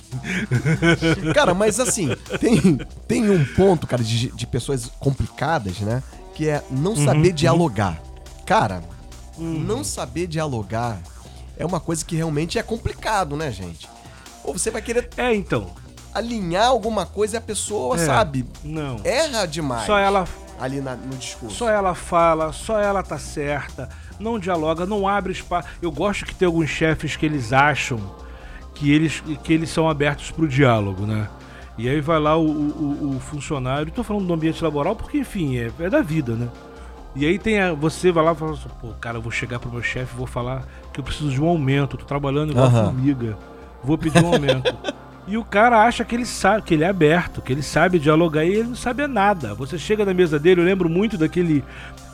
cara, 1.35 1.54
mas 1.54 1.80
assim, 1.80 2.09
tem, 2.38 2.78
tem 3.09 3.28
um 3.28 3.45
ponto, 3.45 3.85
cara, 3.85 4.02
de, 4.02 4.30
de 4.30 4.47
pessoas 4.47 4.90
complicadas, 5.00 5.80
né? 5.80 6.04
Que 6.35 6.49
é 6.49 6.62
não 6.71 6.95
saber 6.95 7.33
dialogar. 7.33 8.00
Cara, 8.47 8.80
não 9.37 9.83
saber 9.83 10.28
dialogar 10.28 11.00
é 11.58 11.66
uma 11.66 11.80
coisa 11.80 12.04
que 12.04 12.16
realmente 12.16 12.58
é 12.58 12.62
complicado, 12.62 13.36
né, 13.36 13.50
gente? 13.50 13.88
Ou 14.44 14.56
você 14.56 14.70
vai 14.70 14.80
querer 14.80 15.10
É, 15.16 15.34
então. 15.34 15.72
alinhar 16.14 16.68
alguma 16.68 17.04
coisa 17.04 17.36
e 17.36 17.38
a 17.38 17.40
pessoa, 17.40 17.96
É. 17.96 18.06
sabe, 18.06 18.46
Não. 18.64 18.96
erra 19.04 19.44
demais 19.46 19.84
Só 19.86 19.98
ela, 19.98 20.26
ali 20.58 20.80
na- 20.80 20.94
no 20.96 21.16
discurso. 21.16 21.54
só 21.56 21.68
ela 21.68 21.94
fala, 21.94 22.52
só 22.52 22.80
ela 22.80 23.02
tá 23.02 23.18
certa, 23.18 23.88
não 24.18 24.38
dialoga, 24.38 24.86
não 24.86 25.06
abre 25.06 25.32
espaço. 25.32 25.68
Eu 25.82 25.92
gosto 25.92 26.24
que 26.24 26.34
tem 26.34 26.46
alguns 26.46 26.70
chefes 26.70 27.14
que 27.16 27.26
eles 27.26 27.52
acham 27.52 27.98
que 28.74 28.90
eles, 28.92 29.22
que 29.42 29.52
eles 29.52 29.68
são 29.70 29.88
abertos 29.88 30.30
pro 30.30 30.48
diálogo, 30.48 31.04
né? 31.06 31.28
E 31.76 31.88
aí 31.88 32.00
vai 32.00 32.18
lá 32.18 32.36
o, 32.36 32.44
o, 32.48 33.16
o 33.16 33.20
funcionário, 33.20 33.92
tô 33.92 34.02
falando 34.02 34.26
do 34.26 34.32
ambiente 34.34 34.62
laboral 34.64 34.96
porque, 34.96 35.18
enfim, 35.18 35.56
é, 35.58 35.70
é 35.78 35.90
da 35.90 36.00
vida, 36.00 36.34
né? 36.34 36.48
E 37.16 37.26
aí 37.26 37.38
tem 37.38 37.60
a, 37.60 37.72
você 37.72 38.12
vai 38.12 38.24
lá 38.24 38.32
e 38.32 38.36
fala 38.36 38.52
assim, 38.52 38.68
pô, 38.80 38.88
cara, 39.00 39.18
eu 39.18 39.22
vou 39.22 39.32
chegar 39.32 39.58
pro 39.58 39.70
meu 39.70 39.82
chefe 39.82 40.14
vou 40.16 40.26
falar 40.26 40.62
que 40.92 41.00
eu 41.00 41.04
preciso 41.04 41.30
de 41.30 41.40
um 41.40 41.46
aumento, 41.48 41.96
tô 41.96 42.04
trabalhando 42.04 42.52
igual 42.52 42.66
Aham. 42.66 42.84
formiga, 42.86 43.36
vou 43.82 43.98
pedir 43.98 44.22
um 44.22 44.32
aumento. 44.34 44.76
e 45.26 45.36
o 45.36 45.44
cara 45.44 45.82
acha 45.82 46.04
que 46.04 46.14
ele 46.14 46.26
sabe, 46.26 46.62
que 46.62 46.74
ele 46.74 46.84
é 46.84 46.88
aberto, 46.88 47.42
que 47.42 47.52
ele 47.52 47.62
sabe 47.62 47.98
dialogar 47.98 48.44
e 48.44 48.50
ele 48.54 48.68
não 48.68 48.76
sabe 48.76 49.06
nada. 49.06 49.54
Você 49.54 49.78
chega 49.78 50.04
na 50.04 50.14
mesa 50.14 50.38
dele, 50.38 50.60
eu 50.60 50.64
lembro 50.64 50.88
muito 50.88 51.18
daquele 51.18 51.64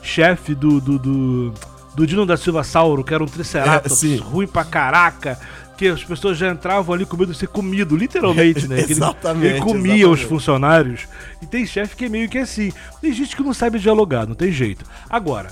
chefe 0.01 0.55
do, 0.55 0.79
do, 0.81 0.97
do, 0.97 1.53
do 1.95 2.07
Dino 2.07 2.25
da 2.25 2.37
Silva 2.37 2.63
Sauro, 2.63 3.03
que 3.03 3.13
era 3.13 3.23
um 3.23 3.27
É, 3.27 3.29
triceratops 3.29 3.97
sim. 3.99 4.17
ruim 4.17 4.47
pra 4.47 4.63
caraca. 4.63 5.37
Que 5.77 5.87
as 5.89 6.03
pessoas 6.03 6.37
já 6.37 6.49
entravam 6.51 6.95
ali 6.95 7.05
com 7.05 7.17
medo 7.17 7.33
de 7.33 7.37
ser 7.37 7.47
comido, 7.47 7.95
literalmente, 7.97 8.67
né? 8.67 8.79
Ele- 8.81 8.91
Exatamente, 8.93 9.45
Ele 9.55 9.61
comia 9.61 9.93
os 10.09 10.19
exatamente. 10.19 10.25
funcionários. 10.25 11.07
E 11.41 11.45
tem 11.45 11.65
chefe 11.65 11.95
que 11.95 12.05
é 12.05 12.09
meio 12.09 12.29
que 12.29 12.37
assim. 12.37 12.71
Tem 13.01 13.11
gente 13.11 13.35
que 13.35 13.43
não 13.43 13.53
sabe 13.53 13.77
dialogar, 13.79 14.25
não 14.25 14.35
tem 14.35 14.51
jeito. 14.51 14.85
Agora, 15.09 15.51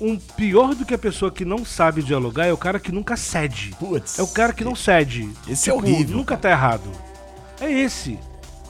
um 0.00 0.16
pior 0.18 0.74
do 0.74 0.84
que 0.84 0.94
a 0.94 0.98
pessoa 0.98 1.30
que 1.30 1.44
não 1.44 1.64
sabe 1.64 2.02
dialogar 2.02 2.46
é 2.46 2.52
o 2.52 2.56
cara 2.58 2.78
que 2.78 2.92
nunca 2.92 3.16
cede. 3.16 3.74
Putz. 3.78 4.18
É 4.18 4.22
o 4.22 4.28
cara 4.28 4.52
que 4.52 4.62
não 4.64 4.74
cede. 4.76 5.22
Tipo, 5.28 5.50
Esse 5.52 5.70
é 5.70 5.72
horrível, 5.74 6.16
Nunca 6.16 6.36
tá 6.36 6.50
errado. 6.50 6.90
É 7.60 7.70
esse. 7.70 8.18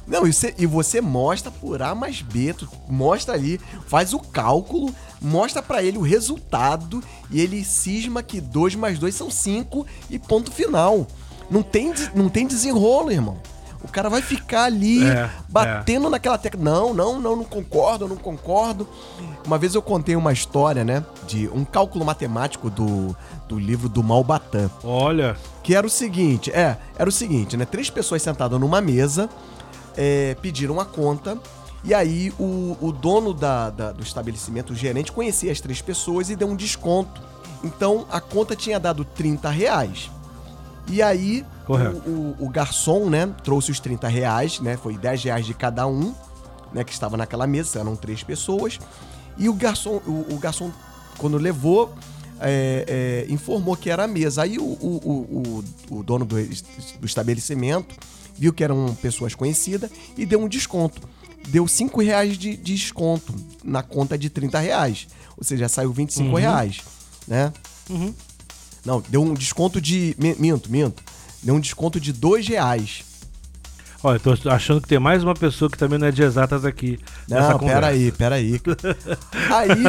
Não, 0.07 0.27
e 0.27 0.33
você, 0.33 0.55
e 0.57 0.65
você 0.65 1.03
mostra 1.03 1.51
por 1.51 1.83
A 1.83 1.95
mais 1.95 2.23
B, 2.23 2.55
tu 2.55 2.67
mostra 2.89 3.35
ali, 3.35 3.61
faz 3.89 4.15
o 4.15 4.19
cálculo, 4.19 4.95
mostra 5.21 5.63
pra 5.63 5.83
ele 5.83 5.99
o 5.99 6.03
resultado 6.03 7.03
e 7.31 7.41
ele 7.41 7.65
cisma 7.65 8.23
que 8.23 8.41
2 8.41 8.75
mais 8.75 8.99
2 8.99 9.15
são 9.15 9.31
5 9.31 9.87
e 10.11 10.19
ponto 10.19 10.51
final. 10.51 11.07
Não 11.51 11.63
tem, 11.63 11.93
não 12.15 12.29
tem 12.29 12.47
desenrolo, 12.47 13.11
irmão. 13.11 13.39
O 13.83 13.89
cara 13.89 14.09
vai 14.11 14.21
ficar 14.21 14.65
ali 14.65 15.05
É, 15.09 15.31
batendo 15.49 16.11
naquela 16.11 16.37
tecla. 16.37 16.61
Não, 16.61 16.93
não, 16.93 17.21
não, 17.21 17.37
não 17.37 17.45
concordo, 17.45 18.09
não 18.09 18.17
concordo. 18.17 18.89
Uma 19.47 19.57
vez 19.57 19.75
eu 19.75 19.81
contei 19.81 20.17
uma 20.17 20.33
história, 20.33 20.85
né, 20.85 21.05
de 21.27 21.49
um 21.49 21.65
cálculo 21.65 22.05
matemático 22.05 22.69
do, 22.69 23.17
do 23.49 23.59
livro 23.59 23.89
do 23.89 24.03
Malbatã. 24.03 24.69
Olha. 24.83 25.37
Que 25.63 25.75
era 25.75 25.87
o 25.87 25.91
seguinte, 25.91 26.51
é, 26.51 26.77
era 26.99 27.09
o 27.09 27.13
seguinte, 27.13 27.57
né? 27.57 27.65
Três 27.65 27.89
pessoas 27.89 28.21
sentadas 28.21 28.59
numa 28.59 28.81
mesa 28.81 29.29
é, 29.97 30.37
pediram 30.43 30.81
a 30.81 30.85
conta. 30.85 31.39
E 31.85 31.95
aí 31.95 32.33
o, 32.39 32.77
o 32.81 32.93
dono 32.93 33.33
da, 33.33 33.71
da- 33.71 33.93
do 33.93 34.03
estabelecimento, 34.03 34.73
o 34.73 34.77
gerente, 34.77 35.13
conhecia 35.13 35.51
as 35.53 35.61
três 35.61 35.81
pessoas 35.81 36.29
e 36.29 36.37
deu 36.37 36.49
um 36.49 36.57
desconto. 36.57 37.21
Então 37.63 38.07
a 38.11 38.21
conta 38.21 38.55
tinha 38.57 38.79
dado 38.81 39.05
30 39.05 39.49
reais. 39.51 40.11
E 40.89 41.01
aí 41.03 41.45
o, 42.07 42.09
o- 42.11 42.37
o 42.47 42.49
garçom, 42.49 43.09
né, 43.09 43.33
trouxe 43.45 43.71
os 43.71 43.79
30 43.81 44.09
reais, 44.09 44.59
né? 44.61 44.77
Foi 44.77 44.97
10 44.97 45.23
reais 45.25 45.47
de 45.47 45.55
cada 45.55 45.87
um, 45.87 46.15
né? 46.73 46.83
Que 46.83 46.93
estava 46.93 47.17
naquela 47.17 47.47
mesa, 47.47 47.79
eram 47.81 47.95
três 47.95 48.23
pessoas. 48.23 48.79
E 49.37 49.49
o 49.49 49.55
garçom, 49.55 50.01
o, 50.07 50.35
o 50.35 50.39
garçom, 50.39 50.73
quando 51.17 51.37
levou, 51.37 51.95
é, 52.41 53.25
é, 53.29 53.33
informou 53.33 53.77
que 53.77 53.89
era 53.91 54.05
a 54.05 54.09
mesa. 54.09 54.43
Aí 54.43 54.59
o, 54.59 54.63
o, 54.65 55.65
o, 55.91 55.97
o- 55.99 56.03
dono 56.03 56.25
do, 56.25 56.35
do 56.37 57.07
estabelecimento 57.07 57.95
viu 58.37 58.53
que 58.53 58.65
eram 58.65 58.97
pessoas 59.01 59.35
conhecidas 59.35 59.91
e 60.17 60.25
deu 60.27 60.41
um 60.41 60.49
desconto. 60.49 61.03
Deu 61.49 61.67
5 61.69 62.01
reais 62.03 62.37
de, 62.37 62.57
de 62.57 62.75
desconto 62.75 63.35
na 63.65 63.83
conta 63.83 64.19
de 64.19 64.29
30 64.29 64.59
reais. 64.59 65.07
Ou 65.37 65.45
seja, 65.45 65.69
saiu 65.69 65.93
25 65.93 66.37
reais, 66.37 66.81
né? 67.27 67.53
Uhum. 67.89 68.13
Não, 68.85 69.01
deu 69.09 69.23
um 69.23 69.33
desconto 69.35 69.81
de... 69.81 70.15
mi- 70.19 70.37
Minto, 70.39 70.71
minto. 70.71 71.03
Deu 71.43 71.55
um 71.55 71.61
desconto 71.61 72.01
de 72.01 72.13
2 72.13 72.47
reais. 72.49 73.05
Olha, 74.03 74.21
eu 74.25 74.37
tô 74.37 74.51
achando 74.51 74.81
que 74.81 74.89
tem 74.89 74.99
mais 74.99 75.25
uma 75.25 75.35
pessoa 75.35 75.71
que 75.71 75.77
também 75.79 75.99
não 75.99 76.07
é 76.07 76.13
de 76.13 76.23
exatas 76.23 76.65
aqui. 76.65 76.99
Não, 77.29 77.59
peraí, 77.59 78.13
peraí. 78.13 78.61
aí. 79.51 79.85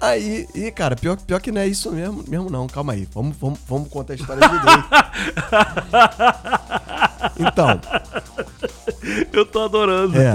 Aí, 0.00 0.46
e 0.54 0.70
cara, 0.74 0.96
pior, 0.96 1.16
pior 1.16 1.40
que 1.40 1.52
não 1.52 1.60
é 1.60 1.68
isso 1.68 1.90
mesmo, 1.92 2.24
mesmo 2.26 2.50
não, 2.50 2.66
calma 2.66 2.92
aí. 2.94 3.06
Vamos, 3.14 3.36
vamos, 3.36 3.58
vamos 3.68 3.88
contar 3.88 4.14
a 4.14 4.16
história 4.16 4.42
direito. 4.48 4.88
Então, 7.36 7.80
Eu 9.32 9.44
tô 9.44 9.62
adorando. 9.64 10.16
é. 10.18 10.34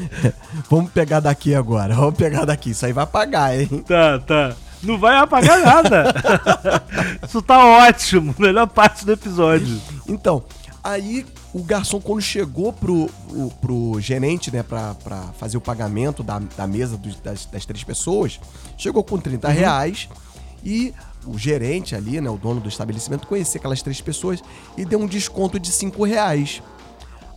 vamos 0.70 0.90
pegar 0.90 1.20
daqui 1.20 1.54
agora, 1.54 1.94
vamos 1.94 2.14
pegar 2.14 2.44
daqui. 2.44 2.70
Isso 2.70 2.84
aí 2.86 2.92
vai 2.92 3.06
pagar, 3.06 3.58
hein? 3.58 3.68
Tá, 3.86 4.18
tá. 4.18 4.54
Não 4.82 4.98
vai 4.98 5.16
apagar 5.16 5.60
nada. 5.60 6.14
Isso 7.26 7.42
tá 7.42 7.64
ótimo. 7.86 8.34
Melhor 8.38 8.66
parte 8.66 9.04
do 9.04 9.12
episódio. 9.12 9.78
Então, 10.08 10.42
aí 10.82 11.26
o 11.52 11.62
garçom, 11.62 12.00
quando 12.00 12.22
chegou 12.22 12.72
pro, 12.72 13.10
o- 13.28 13.52
pro 13.60 14.00
gerente, 14.00 14.50
né, 14.50 14.62
pra, 14.62 14.94
pra 14.94 15.20
fazer 15.38 15.56
o 15.56 15.60
pagamento 15.60 16.22
da, 16.22 16.38
da 16.56 16.66
mesa 16.66 16.96
dos- 16.96 17.20
das, 17.20 17.44
das 17.44 17.66
três 17.66 17.84
pessoas, 17.84 18.40
chegou 18.78 19.04
com 19.04 19.18
30 19.18 19.48
reais 19.50 20.08
e 20.64 20.94
o 21.26 21.36
gerente 21.36 21.94
ali, 21.94 22.18
né, 22.18 22.30
o 22.30 22.38
dono 22.38 22.60
do 22.60 22.68
estabelecimento, 22.68 23.26
conhecia 23.26 23.58
aquelas 23.58 23.82
três 23.82 24.00
pessoas 24.00 24.40
e 24.78 24.84
deu 24.86 24.98
um 24.98 25.06
desconto 25.06 25.58
de 25.58 25.70
5 25.70 26.02
reais. 26.04 26.62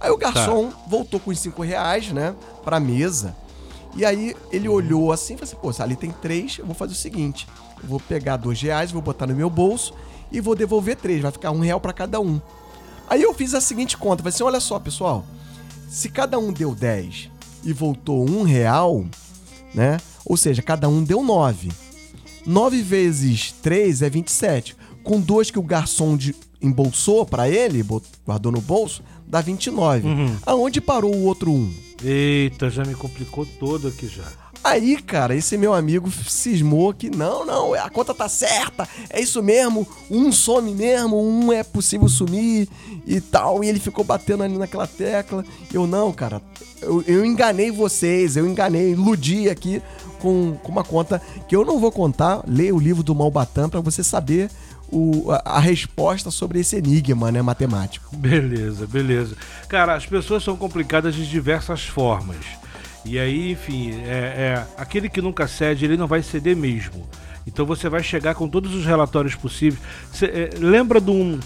Aí 0.04 0.12
o 0.12 0.18
garçom 0.18 0.72
voltou 0.88 1.20
com 1.20 1.32
os 1.32 1.40
5 1.40 1.62
reais, 1.64 2.12
né, 2.12 2.36
pra 2.64 2.80
mesa. 2.80 3.36
E 3.96 4.04
aí 4.06 4.36
ele 4.52 4.68
olhou 4.68 5.12
assim 5.12 5.34
e 5.36 5.38
falou 5.38 5.50
assim, 5.52 5.62
pô, 5.62 5.72
se 5.74 5.82
ali 5.82 5.96
tem 5.96 6.12
três, 6.12 6.58
eu 6.60 6.66
vou 6.66 6.76
fazer 6.76 6.92
o 6.94 6.96
seguinte, 6.96 7.48
eu 7.82 7.88
vou 7.88 8.00
pegar 8.00 8.38
dois 8.38 8.62
reais, 8.62 8.92
vou 8.92 9.02
botar 9.02 9.26
no 9.28 9.36
meu 9.36 9.50
bolso 9.50 9.94
e 10.32 10.42
vou 10.42 10.56
devolver 10.56 10.96
três, 10.98 11.22
vai 11.22 11.32
ficar 11.32 11.52
um 11.52 11.60
real 11.60 11.80
pra 11.80 11.94
cada 11.94 12.20
um. 12.20 12.42
Aí 13.08 13.22
eu 13.22 13.34
fiz 13.34 13.54
a 13.54 13.62
seguinte 13.62 13.96
conta, 13.98 14.24
falei 14.24 14.34
assim, 14.34 14.44
olha 14.44 14.60
só, 14.60 14.80
pessoal, 14.80 15.24
se 15.90 16.10
cada 16.10 16.38
um 16.40 16.52
deu 16.52 16.74
10 16.74 17.30
e 17.64 17.72
voltou 17.72 18.28
um 18.28 18.42
real, 18.44 19.06
né, 19.74 19.98
ou 20.26 20.36
seja, 20.36 20.62
cada 20.62 20.90
um 20.90 21.04
deu 21.04 21.22
9. 21.24 21.72
9 22.46 22.82
vezes 22.82 23.54
3 23.62 24.02
é 24.02 24.10
27. 24.10 24.76
Com 25.04 25.20
dois 25.22 25.52
que 25.52 25.60
o 25.60 25.64
garçom 25.64 26.18
de- 26.18 26.36
embolsou 26.62 27.26
pra 27.26 27.48
ele, 27.50 27.86
guardou 28.26 28.52
no 28.52 28.62
bolso, 28.62 29.04
dá 29.28 29.42
29. 29.42 30.08
Uhum. 30.08 30.38
Aonde 30.46 30.82
parou 30.82 31.14
o 31.14 31.26
outro 31.26 31.52
um? 31.52 31.74
Eita, 32.04 32.70
já 32.70 32.84
me 32.84 32.96
complicou 32.96 33.46
todo 33.46 33.88
aqui 33.88 34.08
já. 34.08 34.24
Aí, 34.64 34.96
cara, 35.02 35.36
esse 35.36 35.58
meu 35.58 35.74
amigo 35.74 36.10
cismou 36.10 36.94
que 36.94 37.10
não, 37.10 37.46
não, 37.46 37.74
a 37.74 37.90
conta 37.90 38.14
tá 38.14 38.30
certa, 38.30 38.88
é 39.10 39.20
isso 39.20 39.44
mesmo, 39.44 39.86
um 40.10 40.32
some 40.32 40.74
mesmo, 40.74 41.22
um 41.22 41.52
é 41.52 41.64
possível 41.64 42.08
sumir 42.08 42.70
e 43.06 43.20
tal. 43.20 43.62
E 43.62 43.68
ele 43.68 43.80
ficou 43.80 44.06
batendo 44.06 44.42
ali 44.42 44.58
naquela 44.58 44.88
tecla. 44.88 45.44
Eu, 45.74 45.86
não, 45.86 46.14
cara, 46.14 46.42
eu, 46.82 47.04
eu 47.06 47.26
enganei 47.26 47.72
vocês, 47.72 48.38
eu 48.38 48.48
enganei, 48.48 48.92
iludi 48.92 49.50
aqui 49.50 49.82
com, 50.24 50.58
com 50.64 50.72
uma 50.72 50.86
conta 50.86 51.22
que 51.50 51.56
eu 51.56 51.66
não 51.66 51.80
vou 51.80 51.92
contar. 51.92 52.42
Leia 52.48 52.74
o 52.74 52.80
livro 52.80 53.04
do 53.04 53.14
Malbatã 53.14 53.68
pra 53.68 53.82
você 53.82 54.02
saber 54.02 54.50
o, 54.90 55.30
a, 55.30 55.58
a 55.58 55.60
resposta 55.60 56.32
sobre 56.32 56.62
esse 56.62 56.78
enigma, 56.78 57.30
né, 57.30 57.42
matemático. 57.42 58.16
Beleza, 58.16 58.88
beleza. 58.88 59.36
Cara, 59.68 59.96
as 59.96 60.06
pessoas 60.06 60.42
são 60.42 60.56
complicadas 60.56 61.14
de 61.14 61.30
diversas 61.30 61.84
formas. 61.86 62.38
E 63.06 63.20
aí, 63.20 63.52
enfim, 63.52 63.92
é, 64.06 64.08
é, 64.08 64.66
aquele 64.78 65.10
que 65.10 65.22
nunca 65.22 65.46
cede, 65.46 65.84
ele 65.84 65.98
não 65.98 66.08
vai 66.08 66.24
ceder 66.24 66.56
mesmo. 66.56 67.06
Então 67.46 67.66
você 67.66 67.90
vai 67.90 68.02
chegar 68.02 68.34
com 68.34 68.48
todos 68.48 68.74
os 68.74 68.86
relatórios 68.86 69.36
possíveis. 69.36 69.84
Cê, 70.14 70.26
é, 70.28 70.50
lembra 70.58 71.02
de 71.02 71.12
um. 71.12 71.38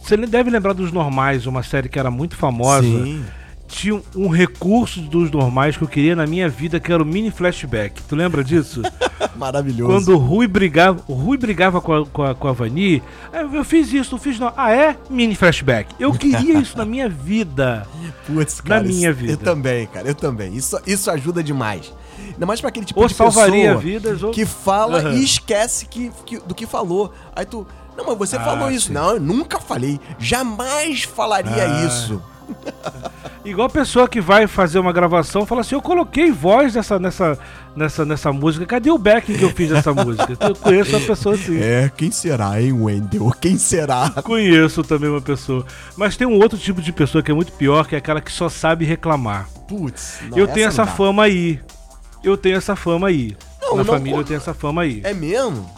Você 0.00 0.16
deve 0.16 0.48
lembrar 0.48 0.74
dos 0.74 0.92
Normais, 0.92 1.44
uma 1.44 1.64
série 1.64 1.88
que 1.88 1.98
era 1.98 2.08
muito 2.08 2.36
famosa. 2.36 2.86
Tinha 3.72 4.00
um, 4.14 4.28
recurso 4.28 5.00
dos 5.00 5.30
Normais 5.30 5.78
que 5.78 5.82
eu 5.82 5.88
queria 5.88 6.14
na 6.14 6.26
minha 6.26 6.46
vida, 6.46 6.78
que 6.78 6.92
era 6.92 7.02
o 7.02 7.06
mini 7.06 7.30
flashback. 7.30 8.02
Tu 8.02 8.14
lembra 8.14 8.44
disso? 8.44 8.82
Maravilhoso. 9.34 9.90
Quando 9.90 10.14
o 10.14 10.18
Rui 10.18 10.46
brigava, 10.46 11.02
o 11.08 11.14
Rui 11.14 11.38
brigava 11.38 11.80
com 11.80 11.94
a, 11.94 12.06
com 12.06 12.22
a, 12.22 12.34
com 12.34 12.48
a 12.48 12.52
Vani, 12.52 13.02
"Ah, 13.32 13.38
eu 13.50 13.64
fiz 13.64 13.90
isso, 13.90 14.12
não 14.12 14.18
fiz 14.20 14.38
não. 14.38 14.52
Ah, 14.56 14.70
é? 14.70 14.96
Mini 15.08 15.34
flashback. 15.34 15.94
Eu 15.98 16.12
queria 16.12 16.58
isso 16.58 16.76
na 16.76 16.84
minha 16.84 17.08
vida. 17.08 17.86
Putz, 18.26 18.60
cara, 18.60 18.82
minha 18.82 19.08
isso- 19.10 19.18
vida. 19.18 19.32
Eu 19.32 19.36
também, 19.38 19.86
cara, 19.86 20.06
eu 20.06 20.14
também. 20.14 20.54
Isso, 20.54 20.78
isso 20.86 21.10
ajuda 21.10 21.42
demais. 21.42 21.92
Ainda 22.34 22.44
mais 22.44 22.60
pra 22.60 22.68
aquele 22.68 22.84
tipo 22.84 23.00
Ou 23.00 23.08
de 23.08 23.14
pessoa 23.14 23.76
vidas, 23.78 24.22
ou. 24.22 24.30
que 24.32 24.44
fala 24.44 24.98
Aham. 24.98 25.14
e 25.14 25.24
esquece 25.24 25.86
que, 25.86 26.10
que- 26.26 26.38
do 26.40 26.54
que 26.54 26.66
falou. 26.66 27.10
Aí 27.34 27.46
tu, 27.46 27.66
não, 27.96 28.04
mas 28.04 28.16
você 28.18 28.36
Ah, 28.36 28.40
falou 28.40 28.70
isso. 28.70 28.88
sim. 28.88 28.92
Não, 28.92 29.12
eu 29.12 29.20
nunca 29.20 29.58
falei. 29.58 29.98
Jamais 30.18 31.02
falaria 31.04 31.64
Ah. 31.64 31.86
isso. 31.86 32.22
Igual 33.44 33.66
a 33.66 33.70
pessoa 33.70 34.06
que 34.06 34.20
vai 34.20 34.46
fazer 34.46 34.78
uma 34.78 34.92
gravação 34.92 35.44
fala 35.44 35.62
assim: 35.62 35.74
Eu 35.74 35.82
coloquei 35.82 36.30
voz 36.30 36.74
nessa, 36.74 36.98
nessa, 36.98 37.38
nessa, 37.74 38.04
nessa 38.04 38.32
música. 38.32 38.64
Cadê 38.64 38.90
o 38.90 38.98
backing 38.98 39.34
que 39.34 39.42
eu 39.42 39.50
fiz 39.50 39.70
dessa 39.70 39.92
música? 39.92 40.36
Eu 40.40 40.54
conheço 40.54 40.96
uma 40.96 41.06
pessoa 41.06 41.34
assim. 41.34 41.58
É, 41.60 41.90
quem 41.96 42.10
será, 42.12 42.60
hein, 42.62 42.72
Wendel? 42.72 43.32
Quem 43.40 43.58
será? 43.58 44.10
Conheço 44.22 44.82
também 44.84 45.10
uma 45.10 45.20
pessoa. 45.20 45.66
Mas 45.96 46.16
tem 46.16 46.26
um 46.26 46.38
outro 46.40 46.56
tipo 46.56 46.80
de 46.80 46.92
pessoa 46.92 47.22
que 47.22 47.30
é 47.30 47.34
muito 47.34 47.52
pior, 47.52 47.86
que 47.86 47.94
é 47.96 47.98
aquela 47.98 48.20
que 48.20 48.30
só 48.30 48.48
sabe 48.48 48.84
reclamar. 48.84 49.48
Putz, 49.66 50.18
não, 50.30 50.38
eu 50.38 50.46
tenho 50.46 50.68
essa 50.68 50.86
fama 50.86 51.24
aí. 51.24 51.58
Eu 52.22 52.36
tenho 52.36 52.56
essa 52.56 52.76
fama 52.76 53.08
aí. 53.08 53.36
Não, 53.60 53.70
Na 53.76 53.84
não 53.84 53.84
família 53.92 54.18
eu 54.18 54.24
tenho 54.24 54.36
essa 54.38 54.54
fama 54.54 54.82
aí. 54.82 55.00
É 55.02 55.12
mesmo? 55.12 55.68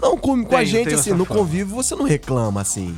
Não, 0.00 0.16
com, 0.16 0.42
com 0.44 0.54
a 0.54 0.58
Tenho, 0.60 0.70
gente, 0.70 0.94
assim, 0.94 1.10
no 1.12 1.24
fama. 1.24 1.40
convívio 1.40 1.74
você 1.74 1.94
não 1.94 2.04
reclama, 2.04 2.60
assim. 2.60 2.96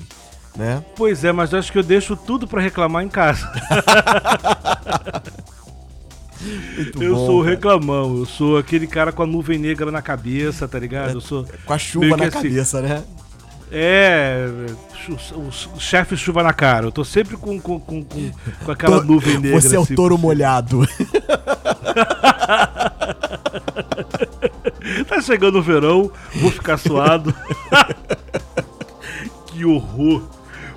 Né? 0.57 0.85
Pois 0.97 1.25
é, 1.25 1.33
mas 1.33 1.53
acho 1.55 1.73
que 1.73 1.79
eu 1.79 1.83
deixo 1.83 2.17
tudo 2.17 2.47
pra 2.47 2.61
reclamar 2.61 3.03
em 3.05 3.09
casa. 3.09 3.51
Muito 6.77 7.03
eu 7.03 7.15
bom, 7.15 7.27
sou 7.27 7.41
o 7.41 7.43
cara. 7.45 7.55
reclamão, 7.55 8.17
eu 8.19 8.27
sou 8.27 8.59
aquele 8.59 8.87
cara 8.87 9.13
com 9.13 9.23
a 9.23 9.27
nuvem 9.27 9.59
negra 9.59 9.93
na 9.93 10.03
cabeça, 10.03 10.67
tá 10.67 10.79
ligado? 10.79 11.13
Eu 11.13 11.21
sou. 11.21 11.47
Com 11.65 11.73
a 11.73 11.79
chuva 11.79 12.17
na 12.17 12.25
assim, 12.25 12.31
cabeça, 12.31 12.83
né? 12.83 13.05
É. 13.71 14.47
O 15.35 15.81
chefe 15.81 16.17
chuva 16.17 16.43
na 16.43 16.53
cara. 16.53 16.87
Eu 16.87 16.93
tô 16.93 17.05
sempre 17.05 17.37
com, 17.37 17.61
com, 17.61 17.81
com, 17.81 18.05
com, 18.05 18.71
aquela 18.71 18.99
To- 19.01 19.07
nuvem 19.07 19.39
negra. 19.39 19.61
Você 19.61 19.77
é 19.77 19.79
o 19.79 19.83
assim, 19.83 19.95
touro 19.95 20.19
molhado. 20.19 20.87
Tá 25.09 25.21
chegando 25.21 25.59
o 25.59 25.63
verão, 25.63 26.11
vou 26.37 26.51
ficar 26.51 26.77
suado. 26.77 27.35
que 29.47 29.65
horror. 29.65 30.23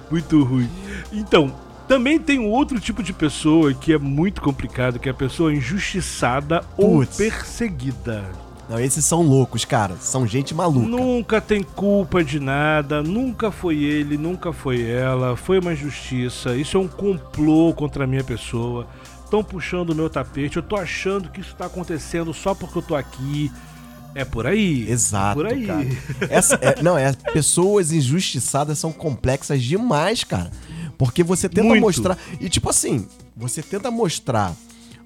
Muito 0.10 0.44
ruim. 0.44 0.70
Então, 1.12 1.54
também 1.88 2.20
tem 2.20 2.40
um 2.40 2.50
outro 2.50 2.80
tipo 2.80 3.04
de 3.04 3.14
pessoa 3.14 3.74
que 3.74 3.94
é 3.94 3.98
muito 3.98 4.42
complicado, 4.42 5.00
que 5.00 5.08
é 5.08 5.12
a 5.12 5.16
pessoa 5.16 5.54
injustiçada 5.54 6.64
ou 6.78 7.00
Putz. 7.00 7.18
perseguida. 7.18 8.26
Não, 8.68 8.80
esses 8.80 9.06
são 9.06 9.22
loucos, 9.22 9.64
cara. 9.64 9.96
São 10.00 10.26
gente 10.26 10.54
maluca. 10.54 10.88
Nunca 10.88 11.40
tem 11.40 11.62
culpa 11.62 12.24
de 12.24 12.40
nada, 12.40 13.04
nunca 13.04 13.52
foi 13.52 13.84
ele, 13.84 14.18
nunca 14.18 14.52
foi 14.52 14.82
ela, 14.82 15.36
foi 15.36 15.60
uma 15.60 15.74
injustiça, 15.74 16.56
isso 16.56 16.76
é 16.76 16.80
um 16.80 16.88
complô 16.88 17.74
contra 17.74 18.06
a 18.06 18.08
minha 18.08 18.24
pessoa. 18.24 18.88
Estão 19.24 19.44
puxando 19.44 19.92
o 19.92 19.96
meu 19.96 20.10
tapete, 20.10 20.58
eu 20.58 20.64
tô 20.64 20.76
achando 20.76 21.30
que 21.30 21.42
isso 21.42 21.56
tá 21.56 21.66
acontecendo 21.66 22.34
só 22.34 22.56
porque 22.56 22.78
eu 22.78 22.82
tô 22.82 22.96
aqui. 22.96 23.52
É 24.16 24.24
por 24.26 24.48
aí. 24.48 24.90
Exato, 24.90 25.36
Por 25.42 25.48
aí. 25.48 25.66
cara. 25.68 25.86
Essa, 26.30 26.56
é- 26.62 26.82
não, 26.82 26.98
é, 26.98 27.12
pessoas 27.34 27.92
injustiçadas 27.92 28.80
são 28.80 28.92
complexas 28.92 29.62
demais, 29.62 30.24
cara. 30.24 30.50
Porque 30.98 31.22
você 31.24 31.50
tenta 31.50 31.68
Muito. 31.68 31.82
mostrar. 31.82 32.18
E 32.40 32.48
tipo 32.50 32.70
assim, 32.70 33.06
você 33.36 33.62
tenta 33.62 33.92
mostrar 33.92 34.56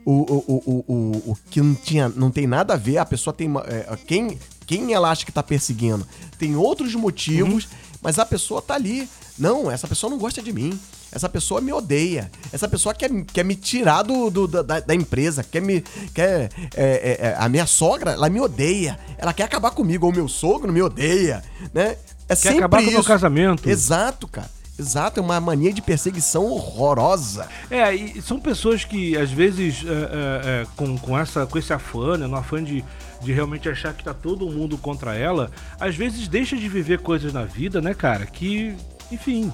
o, 0.06 0.12
o, 0.12 0.44
o, 0.48 0.64
o, 0.88 0.94
o, 0.94 1.32
o 1.32 1.38
que 1.50 1.60
não, 1.62 1.74
tinha, 1.74 2.08
não 2.10 2.30
tem 2.30 2.46
nada 2.46 2.76
a 2.76 2.78
ver, 2.78 3.00
a 3.00 3.06
pessoa 3.06 3.34
tem. 3.34 3.50
é, 3.66 3.98
quem, 4.06 4.38
quem 4.68 4.94
ela 4.94 5.10
acha 5.10 5.26
que 5.26 5.32
tá 5.32 5.42
perseguindo 5.42 6.08
tem 6.38 6.56
outros 6.56 6.94
motivos, 6.94 7.64
Uhum. 7.66 7.70
mas 8.04 8.20
a 8.20 8.26
pessoa 8.26 8.62
tá 8.62 8.76
ali. 8.76 9.10
Não, 9.40 9.72
essa 9.72 9.88
pessoa 9.88 10.10
não 10.10 10.18
gosta 10.18 10.42
de 10.42 10.52
mim. 10.52 10.78
Essa 11.12 11.30
pessoa 11.30 11.62
me 11.62 11.72
odeia. 11.72 12.30
Essa 12.52 12.68
pessoa 12.68 12.94
quer, 12.94 13.10
quer 13.34 13.44
me 13.46 13.56
tirar 13.56 14.04
do, 14.04 14.30
do- 14.30 14.48
da, 14.48 14.80
da 14.80 14.94
empresa. 14.94 15.44
Quer 15.44 15.62
me. 15.62 15.82
Quer, 16.14 16.50
é, 16.76 17.18
é, 17.22 17.28
é, 17.30 17.36
a 17.38 17.48
minha 17.48 17.66
sogra, 17.66 18.12
ela 18.12 18.30
me 18.30 18.40
odeia. 18.42 19.00
Ela 19.18 19.34
quer 19.34 19.44
acabar 19.44 19.72
comigo. 19.72 20.06
Ou 20.06 20.12
o 20.12 20.16
meu 20.16 20.28
sogro 20.28 20.72
me 20.74 20.82
odeia. 20.82 21.42
Né? 21.74 21.96
É 22.28 22.36
Quer 22.36 22.58
acabar 22.58 22.84
com 22.84 22.90
o 22.90 22.92
meu 22.92 23.04
casamento. 23.04 23.68
Exato, 23.70 24.28
cara. 24.28 24.50
Exato, 24.78 25.20
é 25.20 25.24
uma 25.24 25.42
mania 25.42 25.74
de 25.74 25.82
perseguição 25.82 26.46
horrorosa. 26.46 27.50
É, 27.70 27.94
e 27.94 28.22
são 28.22 28.40
pessoas 28.40 28.86
que 28.86 29.18
às 29.18 29.30
vezes 29.30 29.84
é, 29.86 29.90
é, 29.90 30.62
é, 30.62 30.68
com, 30.78 30.98
com, 30.98 31.20
essa, 31.20 31.46
com 31.46 31.58
esse 31.58 31.74
afã, 31.74 32.16
né, 32.18 32.28
no 32.28 32.38
afã 32.38 32.64
de, 32.64 32.82
de 33.22 33.34
realmente 33.34 33.68
achar 33.68 33.94
que 33.94 34.06
tá 34.06 34.14
todo 34.14 34.50
mundo 34.50 34.78
contra 34.78 35.14
ela, 35.16 35.52
às 35.78 35.98
vezes 35.98 36.30
deixa 36.30 36.56
de 36.56 36.70
viver 36.70 37.00
coisas 37.02 37.34
na 37.34 37.44
vida, 37.44 37.82
né, 37.82 37.94
cara, 37.94 38.26
que, 38.26 38.74
enfim. 39.12 39.52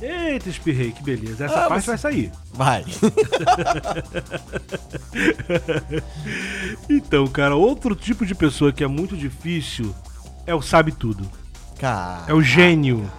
Eita, 0.00 0.48
espirrei, 0.48 0.92
que 0.92 1.02
beleza. 1.02 1.46
Essa 1.46 1.64
Ah, 1.64 1.68
parte 1.68 1.84
você- 1.84 1.90
vai 1.90 1.98
sair. 1.98 2.32
Vai. 2.52 2.84
Então, 6.88 7.26
cara, 7.26 7.54
outro 7.56 7.94
tipo 7.94 8.24
de 8.24 8.34
pessoa 8.34 8.72
que 8.72 8.82
é 8.82 8.86
muito 8.86 9.16
difícil 9.16 9.94
é 10.46 10.54
o 10.54 10.62
sabe 10.62 10.92
tudo. 10.92 11.28
Cara. 11.78 12.24
É 12.28 12.34
o 12.34 12.42
gênio. 12.42 13.10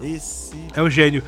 Esse. 0.00 0.56
É 0.74 0.82
o 0.82 0.88
gênio. 0.90 1.22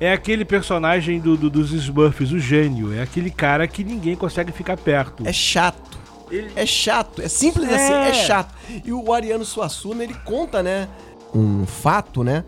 É 0.00 0.12
aquele 0.12 0.44
personagem 0.44 1.20
do, 1.20 1.36
do- 1.36 1.50
dos 1.50 1.72
Smurfs, 1.72 2.32
o 2.32 2.38
gênio. 2.38 2.92
É 2.92 3.02
aquele 3.02 3.30
cara 3.30 3.66
que 3.68 3.84
ninguém 3.84 4.16
consegue 4.16 4.50
ficar 4.52 4.76
perto. 4.76 5.26
É 5.26 5.32
chato. 5.32 5.98
Ele- 6.30 6.50
É 6.56 6.66
chato, 6.66 7.22
é 7.22 7.28
simples 7.28 7.68
É. 7.68 7.74
assim, 7.74 7.92
é 7.92 8.14
chato. 8.24 8.54
E 8.84 8.92
o 8.92 9.12
Ariano 9.12 9.44
Suassuna, 9.44 10.02
ele 10.02 10.14
conta, 10.24 10.62
né, 10.62 10.88
um 11.34 11.64
fato, 11.66 12.24
né, 12.24 12.44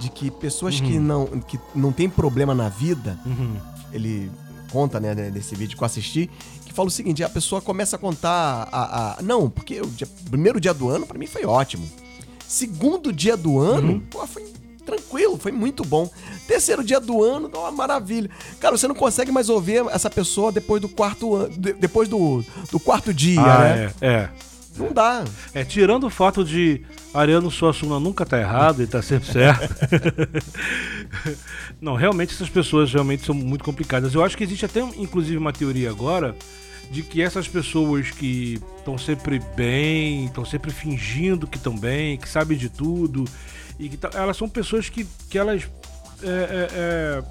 de 0.00 0.08
que 0.10 0.30
pessoas 0.30 0.80
que 0.80 0.98
não 0.98 1.26
que 1.26 1.58
não 1.74 1.92
tem 1.92 2.08
problema 2.08 2.54
na 2.54 2.68
vida, 2.68 3.18
Uhum. 3.24 3.54
ele 3.92 4.30
conta, 4.72 4.98
né, 4.98 5.14
nesse 5.14 5.54
vídeo 5.54 5.76
que 5.76 5.82
eu 5.82 5.86
assisti, 5.86 6.30
que 6.64 6.72
fala 6.72 6.88
o 6.88 6.90
seguinte, 6.90 7.22
a 7.24 7.28
pessoa 7.28 7.60
começa 7.60 7.96
a 7.96 7.98
contar 7.98 8.68
a, 8.72 9.18
a- 9.18 9.22
não, 9.22 9.50
porque 9.50 9.80
o 9.80 9.86
dia- 9.86 10.08
primeiro 10.30 10.60
dia 10.60 10.72
do 10.72 10.88
ano 10.88 11.06
pra 11.06 11.18
mim 11.18 11.26
foi 11.26 11.44
ótimo. 11.44 11.86
Segundo 12.46 13.12
dia 13.12 13.36
do 13.36 13.58
ano, 13.58 13.92
Uhum. 13.94 14.00
pô, 14.10 14.26
foi 14.26 14.44
tranquilo, 14.84 15.36
foi 15.38 15.52
muito 15.52 15.84
bom. 15.84 16.08
Terceiro 16.48 16.82
dia 16.82 16.98
do 16.98 17.22
ano, 17.22 17.48
dá 17.48 17.58
uma 17.60 17.70
maravilha. 17.70 18.28
Cara, 18.58 18.76
você 18.76 18.88
não 18.88 18.94
consegue 18.94 19.30
mais 19.30 19.48
ouvir 19.48 19.84
essa 19.90 20.10
pessoa 20.10 20.50
depois 20.50 20.80
do 20.80 20.88
quarto 20.88 21.34
ano, 21.34 21.48
de- 21.56 21.74
depois 21.74 22.08
do, 22.08 22.44
do 22.72 22.80
quarto 22.80 23.12
dia, 23.14 23.40
Ah, 23.40 23.58
né? 23.60 23.92
é, 24.00 24.06
é. 24.06 24.30
Não 24.76 24.92
dá. 24.92 25.24
É, 25.52 25.64
tirando 25.64 26.04
o 26.04 26.10
fato 26.10 26.44
de 26.44 26.82
Ariano 27.12 27.50
Suassuna 27.50 27.98
nunca 27.98 28.24
tá 28.24 28.38
errado, 28.38 28.80
ele 28.80 28.90
tá 28.90 29.02
sempre 29.02 29.30
certo. 29.30 29.74
Não, 31.80 31.94
realmente 31.94 32.34
essas 32.34 32.48
pessoas 32.48 32.92
realmente 32.92 33.24
são 33.24 33.34
muito 33.34 33.64
complicadas. 33.64 34.14
Eu 34.14 34.24
acho 34.24 34.36
que 34.36 34.44
existe 34.44 34.64
até, 34.64 34.80
inclusive, 34.80 35.36
uma 35.36 35.52
teoria 35.52 35.90
agora 35.90 36.36
de 36.90 37.02
que 37.02 37.22
essas 37.22 37.46
pessoas 37.46 38.10
que 38.10 38.60
estão 38.78 38.98
sempre 38.98 39.40
bem, 39.56 40.26
estão 40.26 40.44
sempre 40.44 40.72
fingindo 40.72 41.46
que 41.46 41.56
estão 41.56 41.76
bem, 41.76 42.16
que 42.16 42.28
sabem 42.28 42.58
de 42.58 42.68
tudo, 42.68 43.24
e 43.78 43.88
que 43.88 43.98
elas 44.14 44.36
são 44.36 44.48
pessoas 44.48 44.88
que, 44.88 45.06
que 45.28 45.38
elas. 45.38 45.68
é, 46.22 46.26
é, 46.26 46.68
é, 46.72 47.22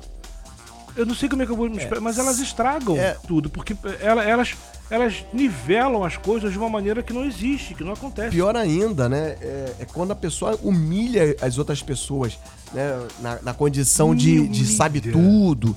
eu 0.96 1.06
não 1.06 1.14
sei 1.16 1.30
como 1.30 1.42
é 1.42 1.46
que 1.46 1.52
eu 1.52 1.56
vou 1.56 1.70
me 1.70 1.78
explicar, 1.78 2.02
mas 2.02 2.18
elas 2.18 2.40
estragam 2.40 2.98
é. 2.98 3.16
tudo, 3.28 3.50
porque 3.50 3.76
ela- 4.02 4.24
elas, 4.24 4.56
elas 4.90 5.24
nivelam 5.34 6.04
as 6.04 6.18
coisas 6.18 6.52
de 6.52 6.58
uma 6.58 6.70
maneira 6.70 7.02
que 7.04 7.14
não 7.14 7.26
existe, 7.26 7.74
que 7.74 7.84
não 7.84 7.94
acontece. 7.94 8.32
Pior 8.32 8.56
ainda, 8.56 9.08
né? 9.08 9.36
É, 9.42 9.74
é 9.80 9.86
quando 9.86 10.12
a 10.12 10.16
pessoa 10.16 10.58
humilha 10.62 11.36
as 11.42 11.58
outras 11.58 11.82
pessoas, 11.82 12.38
né? 12.74 13.08
Na, 13.22 13.40
na 13.42 13.54
condição 13.54 14.16
de, 14.16 14.48
de 14.48 14.66
sabe 14.66 15.00
tudo. 15.02 15.76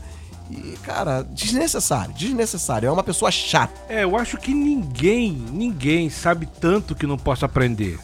E, 0.51 0.77
cara, 0.83 1.23
desnecessário, 1.23 2.13
desnecessário. 2.15 2.87
É 2.87 2.91
uma 2.93 3.03
pessoa 3.03 3.31
chata. 3.31 3.73
É, 3.89 4.05
eu 4.05 4.17
acho 4.17 4.37
que 4.37 4.53
ninguém, 4.53 5.33
ninguém 5.51 6.11
sabe 6.11 6.47
tanto 6.61 6.95
que 6.95 7.07
não 7.07 7.17
possa 7.17 7.47
aprender. 7.47 7.99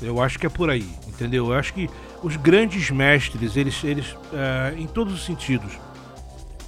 Eu 0.00 0.22
acho 0.22 0.38
que 0.38 0.46
é 0.46 0.48
por 0.48 0.70
aí, 0.70 0.88
entendeu? 1.06 1.48
Eu 1.48 1.52
acho 1.58 1.74
que 1.74 1.90
os 2.22 2.36
grandes 2.36 2.90
mestres, 2.90 3.54
eles, 3.54 3.84
eles 3.84 4.16
é, 4.32 4.74
em 4.78 4.86
todos 4.86 5.12
os 5.12 5.24
sentidos, 5.26 5.72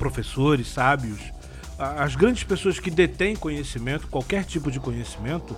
professores, 0.02 0.66
sábios, 0.66 1.20
as 1.78 2.16
grandes 2.16 2.42
pessoas 2.42 2.80
que 2.80 2.90
detêm 2.90 3.36
conhecimento, 3.36 4.08
qualquer 4.08 4.44
tipo 4.44 4.68
de 4.68 4.80
conhecimento, 4.80 5.56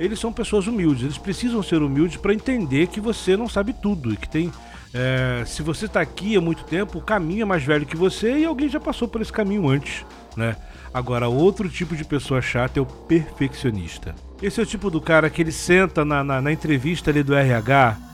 eles 0.00 0.18
são 0.18 0.32
pessoas 0.32 0.66
humildes. 0.66 1.04
Eles 1.04 1.18
precisam 1.18 1.62
ser 1.62 1.82
humildes 1.82 2.16
para 2.16 2.32
entender 2.32 2.86
que 2.86 3.02
você 3.02 3.36
não 3.36 3.50
sabe 3.50 3.74
tudo 3.74 4.10
e 4.10 4.16
que 4.16 4.26
tem. 4.26 4.50
é, 4.94 5.44
se 5.44 5.62
você 5.62 5.84
está 5.84 6.00
aqui 6.00 6.34
há 6.36 6.40
muito 6.40 6.64
tempo, 6.64 6.98
o 6.98 7.02
caminho 7.02 7.42
é 7.42 7.44
mais 7.44 7.62
velho 7.64 7.84
que 7.84 7.96
você 7.96 8.38
e 8.38 8.44
alguém 8.46 8.70
já 8.70 8.80
passou 8.80 9.06
por 9.06 9.20
esse 9.20 9.32
caminho 9.32 9.68
antes, 9.68 10.06
né? 10.34 10.56
Agora, 10.94 11.28
outro 11.28 11.68
tipo 11.68 11.94
de 11.94 12.04
pessoa 12.04 12.40
chata 12.40 12.78
é 12.78 12.82
o 12.82 12.86
perfeccionista. 12.86 14.14
Esse 14.42 14.58
é 14.58 14.62
o 14.62 14.66
tipo 14.66 14.90
do 14.90 15.02
cara 15.02 15.28
que 15.28 15.42
ele 15.42 15.52
senta 15.52 16.02
na, 16.02 16.24
na, 16.24 16.40
na 16.40 16.52
entrevista 16.52 17.10
ali 17.10 17.22
do 17.22 17.34
RH 17.34 18.11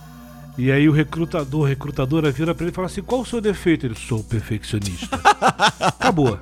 e 0.59 0.71
aí 0.73 0.88
o 0.88 0.92
recrutador, 0.92 1.66
recrutadora 1.68 2.31
vira 2.33 2.55
pra 2.55 2.64
ele 2.64 2.73
e 2.73 2.75
fala 2.75 2.87
assim: 2.87 3.01
qual 3.03 3.21
o 3.23 3.27
seu 3.27 3.40
defeito? 3.40 3.87
Ele, 3.87 3.94
sou 3.94 4.23
perfeccionista. 4.25 5.16
Acabou. 5.81 6.38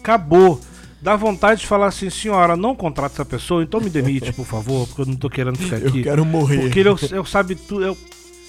Acabou. 0.00 0.60
Dá 1.00 1.14
vontade 1.14 1.60
de 1.60 1.66
falar 1.66 1.86
assim, 1.86 2.10
senhora, 2.10 2.56
não 2.56 2.74
contrata 2.74 3.14
essa 3.14 3.24
pessoa, 3.24 3.62
então 3.62 3.80
me 3.80 3.88
demite, 3.88 4.32
por 4.32 4.44
favor, 4.44 4.86
porque 4.88 5.02
eu 5.02 5.06
não 5.06 5.14
tô 5.14 5.30
querendo 5.30 5.56
ficar 5.56 5.80
Eu 5.80 5.88
aqui. 5.88 6.02
quero 6.02 6.24
morrer. 6.24 6.60
Porque 6.62 6.80
ele 6.80 6.88
é 6.88 6.92
o, 6.92 6.98
é 7.12 7.20
o 7.20 7.24
sabe 7.24 7.54
tudo. 7.54 7.84
É 7.84 7.90
o- 7.90 7.96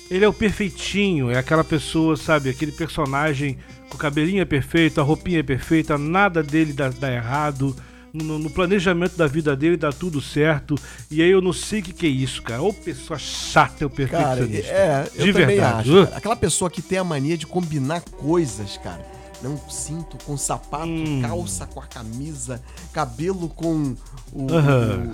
ele 0.09 0.25
é 0.25 0.27
o 0.27 0.33
perfeitinho, 0.33 1.29
é 1.29 1.37
aquela 1.37 1.63
pessoa, 1.63 2.17
sabe, 2.17 2.49
aquele 2.49 2.71
personagem 2.71 3.59
com 3.89 3.95
o 3.95 3.99
cabelinho 3.99 4.41
é 4.41 4.45
perfeito, 4.45 4.99
a 4.99 5.03
roupinha 5.03 5.39
é 5.41 5.43
perfeita, 5.43 5.99
nada 5.99 6.41
dele 6.41 6.73
dá, 6.73 6.89
dá 6.89 7.13
errado. 7.13 7.75
No, 8.13 8.39
no 8.39 8.49
planejamento 8.49 9.15
da 9.15 9.27
vida 9.27 9.55
dele 9.55 9.77
dá 9.77 9.91
tudo 9.91 10.19
certo. 10.21 10.75
E 11.11 11.21
aí 11.21 11.29
eu 11.29 11.41
não 11.41 11.53
sei 11.53 11.79
o 11.79 11.83
que, 11.83 11.93
que 11.93 12.05
é 12.05 12.09
isso, 12.09 12.41
cara. 12.41 12.61
Ou 12.61 12.73
pessoa 12.73 13.19
chata 13.19 13.85
é 13.85 13.89
Cara, 14.07 14.35
perfeccionista. 14.37 14.71
é, 14.73 15.11
eu 15.15 15.25
De 15.25 15.31
verdade. 15.31 15.89
acho. 15.91 16.05
cara. 16.05 16.17
Aquela 16.17 16.35
pessoa 16.35 16.69
que 16.71 16.81
tem 16.81 16.97
a 16.97 17.03
mania 17.03 17.37
de 17.37 17.45
combinar 17.45 18.01
coisas, 18.01 18.77
cara. 18.77 19.05
Não 19.41 19.57
cinto 19.69 20.17
com 20.25 20.35
sapato, 20.35 20.87
Hum. 20.87 21.21
calça 21.21 21.65
com 21.65 21.79
a 21.79 21.85
camisa, 21.85 22.61
cabelo 22.91 23.47
com 23.47 23.95
o, 24.33 24.41
o, 24.41 24.43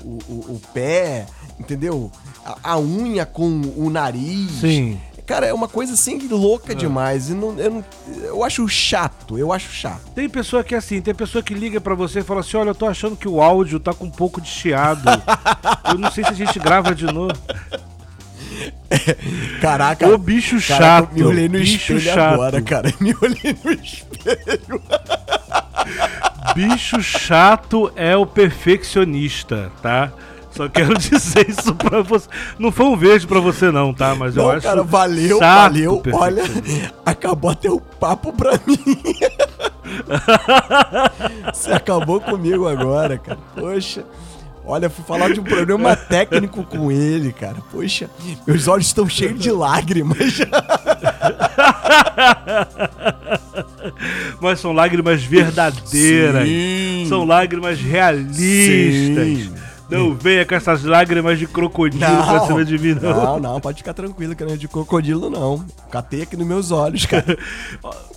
o- 0.04 0.20
o- 0.28 0.56
o 0.56 0.62
pé, 0.74 1.28
entendeu? 1.60 2.12
A, 2.44 2.72
a 2.72 2.80
unha 2.80 3.24
com 3.24 3.62
o 3.78 3.88
nariz. 3.90 4.50
Sim. 4.62 5.00
Cara, 5.26 5.48
é 5.48 5.54
uma 5.54 5.68
coisa 5.68 5.94
assim 5.94 6.20
louca 6.30 6.76
demais. 6.76 7.30
E 7.30 7.34
não, 7.34 7.58
eu, 7.60 7.72
não- 7.72 7.86
eu 8.26 8.44
acho 8.44 8.68
chato, 8.68 9.38
eu 9.40 9.52
acho 9.52 9.72
chato. 9.72 10.02
Tem 10.14 10.30
pessoa 10.30 10.64
que 10.64 10.76
é 10.76 10.78
assim, 10.78 11.02
tem 11.02 11.16
pessoa 11.16 11.44
que 11.44 11.54
liga 11.54 11.82
pra 11.82 11.96
você 11.96 12.20
e 12.20 12.24
fala 12.24 12.42
assim: 12.42 12.58
olha, 12.58 12.70
eu 12.70 12.76
tô 12.76 12.86
achando 12.86 13.16
que 13.16 13.28
o 13.28 13.42
áudio 13.42 13.80
tá 13.80 13.94
com 13.94 14.06
um 14.06 14.12
pouco 14.12 14.40
de 14.40 14.48
chiado. 14.48 15.10
eu 15.92 15.98
não 15.98 16.12
sei 16.12 16.24
se 16.24 16.30
a 16.30 16.34
gente 16.34 16.60
grava 16.60 16.94
de 16.94 17.06
novo. 17.06 17.34
Caraca. 19.62 20.08
O 20.08 20.18
bicho 20.18 20.56
caraca, 20.66 21.08
chato. 21.08 21.14
Me 21.14 21.24
olhei 21.24 21.50
no 21.50 21.60
bicho 21.60 21.94
espelho 21.94 22.02
chato. 22.02 22.34
agora, 22.34 22.62
cara. 22.62 22.94
Me 23.00 23.16
olhei 23.22 23.58
no 23.64 23.72
espelho. 23.72 24.82
Bicho 26.54 27.02
chato 27.02 27.92
é 27.96 28.16
o 28.16 28.26
perfeccionista, 28.26 29.72
tá? 29.82 30.12
Só 30.56 30.70
quero 30.70 30.96
dizer 31.00 31.50
isso 31.50 31.76
pra 31.76 32.02
você. 32.02 32.28
Não 32.58 32.72
foi 32.72 32.86
um 32.86 32.96
beijo 32.96 33.28
pra 33.28 33.40
você, 33.40 33.72
não, 33.72 33.94
tá? 33.94 34.16
Mas 34.16 34.38
eu 34.38 34.44
Não, 34.44 34.52
acho. 34.52 34.62
cara, 34.66 34.84
valeu, 34.84 35.40
valeu. 35.40 36.02
Olha, 36.14 36.44
acabou 37.06 37.52
até 37.52 37.70
o 37.70 37.80
papo 37.80 38.32
pra 38.32 38.54
mim. 38.66 38.78
Você 41.54 41.72
acabou 41.72 42.20
comigo 42.20 42.68
agora, 42.68 43.18
cara. 43.18 43.38
Poxa. 43.56 44.04
Olha, 44.68 44.90
fui 44.90 45.06
falar 45.06 45.32
de 45.32 45.40
um 45.40 45.44
problema 45.44 45.96
técnico 45.96 46.64
com 46.64 46.92
ele, 46.92 47.32
cara. 47.32 47.58
Poxa, 47.72 48.10
meus 48.48 48.68
olhos 48.68 48.88
estão 48.88 49.08
cheios 49.08 49.40
de 49.40 49.52
lágrimas. 49.52 50.40
Mas 54.42 54.60
são 54.60 54.72
lágrimas 54.72 55.24
verdadeiras. 55.24 56.48
Sim. 56.48 57.06
São 57.08 57.26
lágrimas 57.26 57.80
realistas. 57.80 58.36
Sim. 58.38 59.54
Não 59.90 60.16
venha 60.16 60.46
com 60.46 60.56
essas 60.56 60.84
lágrimas 60.84 61.38
de 61.38 61.46
crocodilo 61.48 62.04
pra 62.04 62.48
cima 62.48 62.66
de 62.66 62.78
mim, 62.78 62.96
não. 63.00 63.14
não, 63.14 63.40
não, 63.40 63.62
pode 63.62 63.78
ficar 63.78 63.94
tranquilo 63.94 64.36
que 64.36 64.44
não 64.44 64.54
é 64.54 64.58
de 64.58 64.68
crocodilo, 64.68 65.30
não. 65.30 65.64
Catei 65.92 66.24
aqui 66.24 66.36
nos 66.36 66.48
meus 66.48 66.72
olhos, 66.72 67.06
cara. 67.06 67.38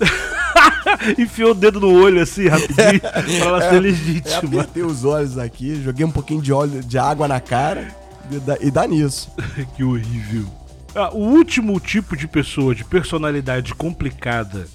Enfiou 1.18 1.50
o 1.50 1.54
dedo 1.54 1.81
no 1.81 1.92
olho 1.92 2.22
assim, 2.22 2.48
rapidinho, 2.48 3.00
pra 3.00 3.46
ela 3.46 3.61
ser 3.68 3.74
Eu 3.74 3.81
legítima. 3.81 4.38
apertei 4.38 4.83
os 4.83 5.04
olhos 5.04 5.37
aqui, 5.38 5.83
joguei 5.83 6.04
um 6.04 6.11
pouquinho 6.11 6.40
de 6.40 6.52
óleo 6.52 6.83
de 6.83 6.98
água 6.98 7.28
na 7.28 7.40
cara 7.40 7.88
e 8.31 8.38
dá, 8.38 8.57
e 8.61 8.70
dá 8.70 8.87
nisso. 8.87 9.31
que 9.76 9.85
horrível. 9.85 10.46
Ah, 10.94 11.11
o 11.12 11.18
último 11.18 11.78
tipo 11.78 12.16
de 12.16 12.26
pessoa 12.26 12.74
de 12.74 12.85
personalidade 12.85 13.74
complicada 13.74 14.66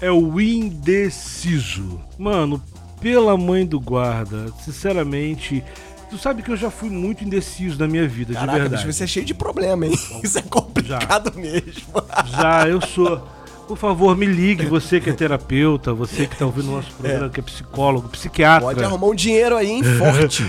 é 0.00 0.10
o 0.10 0.40
indeciso. 0.40 2.00
Mano, 2.18 2.60
pela 3.00 3.36
mãe 3.36 3.64
do 3.64 3.78
guarda, 3.80 4.46
sinceramente, 4.64 5.62
tu 6.08 6.18
sabe 6.18 6.42
que 6.42 6.50
eu 6.50 6.56
já 6.56 6.70
fui 6.70 6.90
muito 6.90 7.24
indeciso 7.24 7.78
na 7.78 7.86
minha 7.86 8.06
vida, 8.06 8.32
de 8.32 8.38
Caraca, 8.38 8.58
verdade. 8.58 8.82
bicho, 8.84 8.92
você 8.92 9.04
é 9.04 9.06
cheio 9.06 9.26
de 9.26 9.34
problema, 9.34 9.86
hein? 9.86 9.92
Isso 10.22 10.38
é 10.38 10.42
complicado 10.42 11.32
mesmo. 11.36 12.02
Já, 12.26 12.68
eu 12.68 12.80
sou. 12.80 13.36
Por 13.66 13.76
favor, 13.76 14.16
me 14.16 14.26
ligue, 14.26 14.64
você 14.66 15.00
que 15.00 15.10
é 15.10 15.12
terapeuta, 15.12 15.92
você 15.92 16.26
que 16.28 16.36
tá 16.36 16.46
ouvindo 16.46 16.68
o 16.68 16.76
nosso 16.76 16.92
programa, 16.92 17.28
que 17.28 17.40
é 17.40 17.42
psicólogo, 17.42 18.08
psiquiatra. 18.08 18.68
Pode 18.68 18.84
arrumar 18.84 19.08
um 19.08 19.14
dinheiro 19.14 19.56
aí, 19.56 19.68
hein? 19.68 19.82
Forte. 19.82 20.44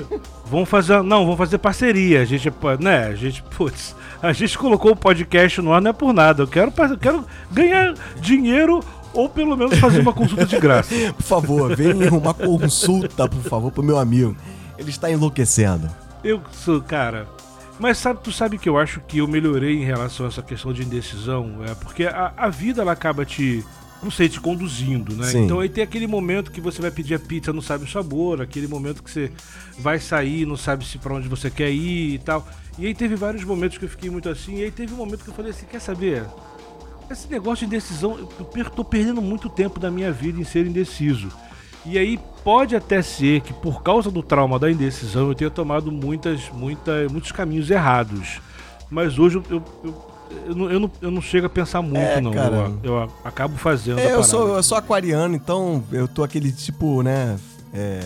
Vamos 0.50 0.68
fazer. 0.68 1.02
Não, 1.02 1.24
vamos 1.24 1.38
fazer 1.38 1.56
parceria. 1.56 2.20
A 2.20 2.24
gente, 2.26 2.52
né? 2.78 3.06
A 3.06 3.14
gente, 3.14 3.42
putz, 3.56 3.96
a 4.22 4.34
gente 4.34 4.58
colocou 4.58 4.92
o 4.92 4.96
podcast 4.96 5.62
no 5.62 5.72
ar 5.72 5.80
não 5.80 5.90
é 5.90 5.92
por 5.94 6.12
nada. 6.12 6.42
Eu 6.42 6.46
quero, 6.46 6.70
eu 6.90 6.98
quero 6.98 7.24
ganhar 7.50 7.94
dinheiro 8.20 8.80
ou 9.14 9.28
pelo 9.28 9.56
menos 9.56 9.78
fazer 9.78 10.00
uma 10.00 10.12
consulta 10.12 10.44
de 10.44 10.58
graça. 10.58 10.94
Por 11.14 11.22
favor, 11.22 11.74
venha 11.74 12.12
uma 12.12 12.34
consulta, 12.34 13.26
por 13.28 13.42
favor, 13.42 13.72
pro 13.72 13.82
meu 13.82 13.98
amigo. 13.98 14.36
Ele 14.78 14.90
está 14.90 15.10
enlouquecendo. 15.10 15.90
Eu 16.24 16.42
sou, 16.52 16.80
cara. 16.80 17.26
Mas 17.78 17.98
sabe, 17.98 18.20
tu 18.22 18.30
sabe 18.30 18.58
que 18.58 18.68
eu 18.68 18.78
acho 18.78 19.00
que 19.00 19.18
eu 19.18 19.26
melhorei 19.26 19.80
em 19.80 19.84
relação 19.84 20.26
a 20.26 20.28
essa 20.28 20.42
questão 20.42 20.72
de 20.72 20.82
indecisão? 20.82 21.64
É 21.66 21.74
porque 21.74 22.04
a, 22.04 22.32
a 22.36 22.48
vida 22.48 22.82
ela 22.82 22.92
acaba 22.92 23.24
te. 23.24 23.64
Não 24.02 24.10
sei, 24.10 24.28
te 24.28 24.40
conduzindo, 24.40 25.14
né? 25.14 25.28
Sim. 25.28 25.44
Então 25.44 25.60
aí 25.60 25.68
tem 25.68 25.82
aquele 25.82 26.08
momento 26.08 26.50
que 26.50 26.60
você 26.60 26.82
vai 26.82 26.90
pedir 26.90 27.14
a 27.14 27.20
pizza, 27.20 27.52
não 27.52 27.62
sabe 27.62 27.84
o 27.84 27.88
sabor, 27.88 28.42
aquele 28.42 28.66
momento 28.66 29.00
que 29.00 29.08
você 29.08 29.30
vai 29.78 30.00
sair, 30.00 30.44
não 30.44 30.56
sabe 30.56 30.84
se 30.84 30.98
para 30.98 31.14
onde 31.14 31.28
você 31.28 31.48
quer 31.48 31.70
ir 31.70 32.14
e 32.14 32.18
tal. 32.18 32.46
E 32.78 32.86
aí 32.86 32.94
teve 32.94 33.14
vários 33.14 33.44
momentos 33.44 33.78
que 33.78 33.84
eu 33.84 33.88
fiquei 33.88 34.10
muito 34.10 34.28
assim, 34.28 34.56
e 34.56 34.64
aí 34.64 34.70
teve 34.72 34.92
um 34.92 34.96
momento 34.96 35.22
que 35.22 35.30
eu 35.30 35.34
falei 35.34 35.52
assim, 35.52 35.66
quer 35.66 35.80
saber? 35.80 36.24
Esse 37.08 37.30
negócio 37.30 37.66
de 37.66 37.74
indecisão, 37.74 38.18
eu 38.18 38.64
tô 38.70 38.84
perdendo 38.84 39.22
muito 39.22 39.48
tempo 39.48 39.78
da 39.78 39.90
minha 39.90 40.10
vida 40.10 40.40
em 40.40 40.44
ser 40.44 40.66
indeciso. 40.66 41.28
E 41.84 41.98
aí 41.98 42.18
pode 42.44 42.76
até 42.76 43.02
ser 43.02 43.40
que 43.40 43.52
por 43.52 43.82
causa 43.82 44.10
do 44.10 44.22
trauma 44.22 44.58
da 44.58 44.70
indecisão 44.70 45.28
eu 45.28 45.34
tenha 45.34 45.50
tomado 45.50 45.90
muitas, 45.90 46.48
muita, 46.50 47.08
muitos 47.10 47.32
caminhos 47.32 47.70
errados. 47.70 48.40
Mas 48.90 49.18
hoje 49.18 49.36
eu, 49.36 49.44
eu, 49.50 49.62
eu, 50.46 50.54
não, 50.54 50.70
eu, 50.70 50.80
não, 50.80 50.90
eu 51.00 51.10
não 51.10 51.22
chego 51.22 51.46
a 51.46 51.50
pensar 51.50 51.82
muito, 51.82 51.98
É, 51.98 52.20
não. 52.20 52.32
Eu, 52.32 52.78
eu 52.82 53.12
acabo 53.24 53.56
fazendo. 53.56 53.98
É, 53.98 54.12
eu 54.12 54.22
sou, 54.22 54.56
eu 54.56 54.62
sou 54.62 54.78
aquariano, 54.78 55.34
então 55.34 55.82
eu 55.90 56.06
tô 56.06 56.22
aquele 56.22 56.52
tipo, 56.52 57.02
né? 57.02 57.38
É, 57.72 58.00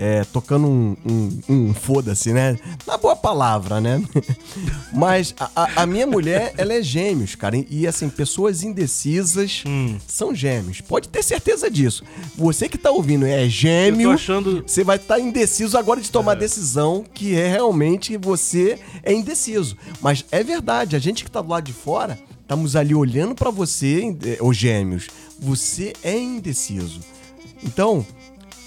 é, 0.00 0.22
tocando 0.32 0.68
um, 0.68 0.96
um, 1.04 1.38
um 1.48 1.74
foda-se, 1.74 2.32
né? 2.32 2.56
Na 2.86 2.96
boa 2.96 3.16
palavra, 3.16 3.80
né? 3.80 4.00
Mas 4.94 5.34
a, 5.56 5.82
a- 5.82 5.86
minha 5.86 6.06
mulher, 6.06 6.54
ela 6.56 6.72
é 6.72 6.80
gêmeos, 6.82 7.34
cara. 7.34 7.56
E, 7.68 7.84
assim, 7.86 8.08
pessoas 8.08 8.62
indecisas 8.62 9.64
Hum. 9.66 9.96
são 10.06 10.32
gêmeos. 10.34 10.80
Pode 10.80 11.08
ter 11.08 11.22
certeza 11.24 11.68
disso. 11.68 12.04
Você 12.36 12.68
que 12.68 12.78
tá 12.78 12.90
ouvindo 12.92 13.26
é 13.26 13.48
gêmeo. 13.48 14.12
achando. 14.12 14.62
Você 14.66 14.84
vai 14.84 14.96
estar 14.96 15.18
indeciso 15.18 15.76
agora 15.76 16.00
de 16.00 16.10
tomar 16.10 16.32
a 16.32 16.36
decisão 16.36 17.04
que 17.12 17.34
é 17.36 17.48
realmente 17.48 18.16
você 18.16 18.78
é 19.02 19.12
indeciso. 19.12 19.76
Mas 20.00 20.24
é 20.30 20.44
verdade, 20.44 20.94
a 20.94 20.98
gente 21.00 21.24
que 21.24 21.30
tá 21.30 21.42
do 21.42 21.48
lado 21.48 21.64
de 21.64 21.72
fora, 21.72 22.16
estamos 22.40 22.76
ali 22.76 22.94
olhando 22.94 23.34
pra 23.34 23.50
você, 23.50 24.16
eh, 24.24 24.38
os 24.40 24.56
gêmeos. 24.56 25.08
Você 25.40 25.92
é 26.04 26.16
indeciso. 26.16 27.00
Então, 27.64 28.06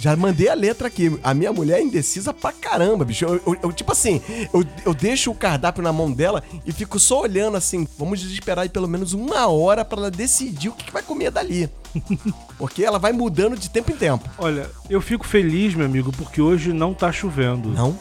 já 0.02 0.16
mandei 0.16 0.50
a 0.50 0.54
letra 0.56 0.88
aqui. 0.88 1.16
A 1.24 1.32
minha 1.34 1.54
mulher 1.54 1.80
é 1.80 1.84
indecisa 1.84 2.34
pra 2.34 2.52
caramba, 2.52 3.06
bicho. 3.06 3.24
Eu, 3.26 3.36
eu- 3.46 3.58
eu, 3.64 3.72
tipo 3.72 3.92
assim, 3.92 4.20
eu, 4.52 4.66
eu 4.84 4.94
deixo 4.96 5.30
o 5.30 5.36
cardápio 5.36 5.84
na 5.84 5.94
mão 5.94 6.12
dela 6.12 6.42
e 6.66 6.72
fico 6.72 7.00
só 7.00 7.22
olhando 7.22 7.56
assim. 7.56 7.88
Vamos 8.00 8.24
esperar 8.24 8.64
aí 8.64 8.70
pelo 8.70 8.88
menos 8.88 9.14
uma 9.14 9.46
hora 9.48 9.86
pra 9.86 10.00
ela 10.00 10.12
decidir 10.12 10.70
o 10.70 10.74
que, 10.74 10.86
que 10.86 10.92
vai 10.92 11.04
comer 11.04 11.30
dali. 11.30 11.70
Porque 12.58 12.84
ela 12.84 12.98
vai 12.98 13.12
mudando 13.12 13.56
de 13.56 13.70
tempo 13.70 13.92
em 13.92 13.96
tempo. 13.96 14.28
Olha, 14.40 14.68
eu 14.90 15.02
fico 15.02 15.28
feliz, 15.28 15.76
meu 15.76 15.86
amigo, 15.86 16.12
porque 16.12 16.42
hoje 16.42 16.72
não 16.74 16.94
tá 16.94 17.12
chovendo. 17.12 17.70
Não? 17.70 17.98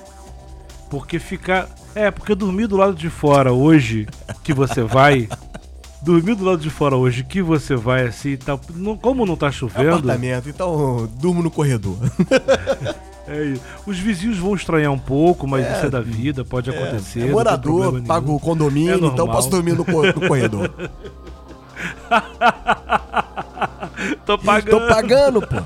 Porque 0.88 1.18
ficar. 1.18 1.68
É, 1.94 2.10
porque 2.10 2.34
dormir 2.34 2.66
do 2.66 2.76
lado 2.76 2.94
de 2.94 3.10
fora 3.10 3.52
hoje, 3.52 4.06
que 4.42 4.52
você 4.54 4.82
vai. 4.82 5.28
dormir 6.02 6.34
do 6.34 6.44
lado 6.44 6.58
de 6.62 6.70
fora 6.70 6.96
hoje, 6.96 7.22
que 7.24 7.42
você 7.42 7.74
vai 7.76 8.06
assim 8.06 8.36
tal. 8.36 8.60
não- 8.74 8.96
Como 8.96 9.24
não 9.26 9.36
tá 9.36 9.48
É 9.48 9.52
chovendo. 9.52 9.88
apartamento, 9.90 10.48
então 10.48 11.08
durmo 11.20 11.42
no 11.42 11.50
corredor. 11.50 11.96
é 13.28 13.44
isso. 13.44 13.62
os 13.86 13.98
vizinhos 13.98 14.38
vão 14.38 14.54
estranhar 14.54 14.90
um 14.92 14.98
pouco, 14.98 15.46
mas 15.46 15.66
isso 15.76 15.86
é 15.86 15.90
da 15.90 16.00
vida, 16.00 16.44
pode 16.44 16.70
acontecer. 16.70 17.18
É 17.20 17.22
não 17.22 17.26
tem 17.28 17.34
morador, 17.34 18.02
pago 18.02 18.34
o 18.34 18.40
condomínio, 18.40 19.04
É 19.06 19.08
então 19.08 19.26
posso 19.26 19.50
dormir 19.50 19.72
no, 19.74 19.84
co- 19.84 20.06
no 20.06 20.28
corredor. 20.28 20.70
Tô 24.24 24.38
pagando. 24.38 24.70
Tô 24.80 24.86
pagando, 24.88 25.40
pô. 25.42 25.56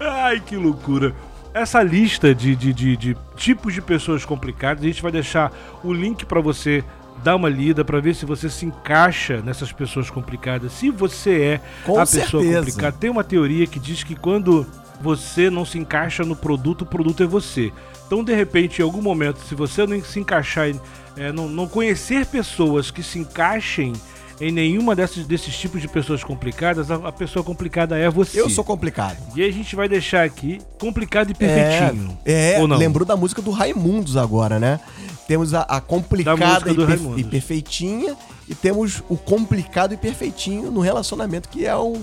Ai, 0.00 0.40
que 0.40 0.56
loucura. 0.56 1.14
Essa 1.54 1.82
lista 1.82 2.34
de, 2.34 2.56
de, 2.56 2.72
de, 2.72 2.96
de 2.96 3.16
tipos 3.36 3.74
de 3.74 3.82
pessoas 3.82 4.24
complicadas, 4.24 4.82
a 4.82 4.86
gente 4.86 5.02
vai 5.02 5.12
deixar 5.12 5.52
o 5.84 5.92
link 5.92 6.24
pra 6.24 6.40
você 6.40 6.82
dar 7.22 7.36
uma 7.36 7.48
lida 7.48 7.84
pra 7.84 8.00
ver 8.00 8.14
se 8.14 8.26
você 8.26 8.50
se 8.50 8.66
encaixa 8.66 9.40
nessas 9.42 9.72
pessoas 9.72 10.10
complicadas. 10.10 10.72
Se 10.72 10.90
você 10.90 11.40
é 11.42 11.60
Com 11.84 11.98
a 11.98 12.06
pessoa 12.06 12.42
certeza. 12.42 12.58
complicada, 12.58 12.96
tem 12.98 13.10
uma 13.10 13.24
teoria 13.24 13.66
que 13.66 13.78
diz 13.78 14.02
que 14.02 14.14
quando 14.14 14.66
você 15.00 15.50
não 15.50 15.64
se 15.64 15.78
encaixa 15.78 16.24
no 16.24 16.36
produto, 16.36 16.82
o 16.82 16.86
produto 16.86 17.22
é 17.22 17.26
você. 17.26 17.72
Então, 18.06 18.22
de 18.22 18.34
repente, 18.34 18.80
em 18.80 18.84
algum 18.84 19.02
momento, 19.02 19.38
se 19.40 19.54
você 19.54 19.86
não 19.86 20.00
se 20.02 20.20
encaixar, 20.20 20.68
é, 21.16 21.32
não, 21.32 21.48
não 21.48 21.66
conhecer 21.66 22.26
pessoas 22.26 22.90
que 22.90 23.02
se 23.02 23.18
encaixem 23.18 23.92
em 24.40 24.50
nenhuma 24.50 24.96
desses, 24.96 25.26
desses 25.26 25.56
tipos 25.56 25.80
de 25.80 25.88
pessoas 25.88 26.24
complicadas, 26.24 26.90
a, 26.90 26.96
a 26.96 27.12
pessoa 27.12 27.44
complicada 27.44 27.96
é 27.96 28.10
você. 28.10 28.40
Eu 28.40 28.50
sou 28.50 28.64
complicado. 28.64 29.16
E 29.36 29.42
a 29.42 29.52
gente 29.52 29.76
vai 29.76 29.88
deixar 29.88 30.24
aqui 30.24 30.60
complicado 30.80 31.30
e 31.30 31.34
perfeitinho. 31.34 32.18
É, 32.24 32.54
é 32.54 32.60
Ou 32.60 32.66
não? 32.66 32.76
lembrou 32.76 33.06
da 33.06 33.16
música 33.16 33.40
do 33.42 33.50
Raimundos 33.50 34.16
agora, 34.16 34.58
né? 34.58 34.80
Temos 35.28 35.54
a, 35.54 35.62
a 35.62 35.74
Da 35.74 35.80
complicada 35.80 36.70
e, 36.70 36.74
do 36.74 36.86
per- 36.86 36.96
Raimundos. 36.96 37.20
e 37.20 37.24
perfeitinha 37.24 38.16
e 38.48 38.54
temos 38.54 39.02
o 39.08 39.16
complicado 39.16 39.94
e 39.94 39.96
perfeitinho 39.96 40.70
no 40.70 40.80
relacionamento, 40.80 41.48
que 41.48 41.64
é 41.64 41.76
um- 41.76 42.02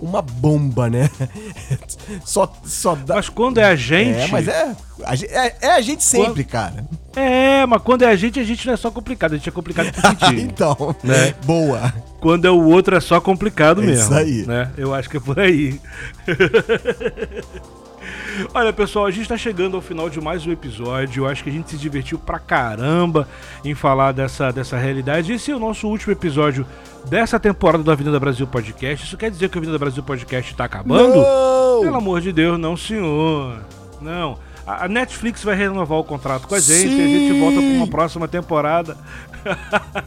uma 0.00 0.22
bomba, 0.22 0.88
né? 0.88 1.10
só, 2.24 2.50
só 2.64 2.94
dá... 2.94 3.16
Mas 3.16 3.28
quando 3.28 3.58
é 3.58 3.64
a 3.64 3.76
gente. 3.76 4.18
É, 4.18 4.28
mas 4.28 4.48
é 4.48 4.74
a, 5.04 5.14
é, 5.14 5.56
é 5.60 5.72
a 5.72 5.80
gente 5.80 6.02
sempre, 6.02 6.42
cara. 6.44 6.84
É, 7.14 7.66
mas 7.66 7.82
quando 7.82 8.02
é 8.02 8.06
a 8.06 8.16
gente, 8.16 8.40
a 8.40 8.44
gente 8.44 8.66
não 8.66 8.74
é 8.74 8.76
só 8.76 8.90
complicado, 8.90 9.32
a 9.34 9.36
gente 9.36 9.48
é 9.48 9.52
complicado 9.52 9.88
e 9.88 9.92
perfeitinho. 9.92 10.40
então, 10.50 10.96
Né? 11.02 11.34
boa. 11.44 11.92
Quando 12.20 12.46
é 12.46 12.50
o 12.50 12.62
outro, 12.64 12.96
é 12.96 13.00
só 13.00 13.20
complicado 13.20 13.82
É 13.82 13.86
mesmo. 13.86 14.04
isso 14.04 14.14
aí. 14.14 14.46
Né? 14.46 14.70
Eu 14.76 14.94
acho 14.94 15.08
que 15.08 15.16
é 15.16 15.20
por 15.20 15.38
aí. 15.38 15.80
Olha, 18.54 18.72
pessoal, 18.72 19.06
a 19.06 19.10
gente 19.10 19.28
tá 19.28 19.36
chegando 19.36 19.76
ao 19.76 19.82
final 19.82 20.08
de 20.08 20.20
mais 20.20 20.46
um 20.46 20.52
episódio. 20.52 21.24
Eu 21.24 21.28
acho 21.28 21.42
que 21.44 21.50
a 21.50 21.52
gente 21.52 21.70
se 21.70 21.76
divertiu 21.76 22.18
pra 22.18 22.38
caramba 22.38 23.28
em 23.64 23.74
falar 23.74 24.12
dessa, 24.12 24.50
dessa 24.50 24.78
realidade. 24.78 25.32
Esse 25.32 25.50
é 25.50 25.56
o 25.56 25.58
nosso 25.58 25.86
último 25.88 26.12
episódio 26.12 26.66
dessa 27.08 27.38
temporada 27.38 27.82
do 27.82 27.90
Avenida 27.90 28.18
Brasil 28.20 28.46
Podcast. 28.46 29.06
Isso 29.06 29.16
quer 29.16 29.30
dizer 29.30 29.48
que 29.48 29.56
o 29.56 29.58
Avenida 29.58 29.78
Brasil 29.78 30.02
Podcast 30.02 30.54
tá 30.54 30.64
acabando? 30.64 31.16
Não! 31.16 31.80
Pelo 31.80 31.96
amor 31.96 32.20
de 32.20 32.32
Deus, 32.32 32.58
não, 32.58 32.76
senhor. 32.76 33.60
Não. 34.00 34.38
A 34.66 34.86
Netflix 34.86 35.42
vai 35.42 35.56
renovar 35.56 35.98
o 35.98 36.04
contrato 36.04 36.46
com 36.46 36.54
a 36.54 36.60
gente 36.60 36.88
Sim. 36.88 36.98
e 36.98 37.02
a 37.02 37.18
gente 37.18 37.40
volta 37.40 37.56
para 37.56 37.76
uma 37.76 37.86
próxima 37.88 38.28
temporada. 38.28 38.96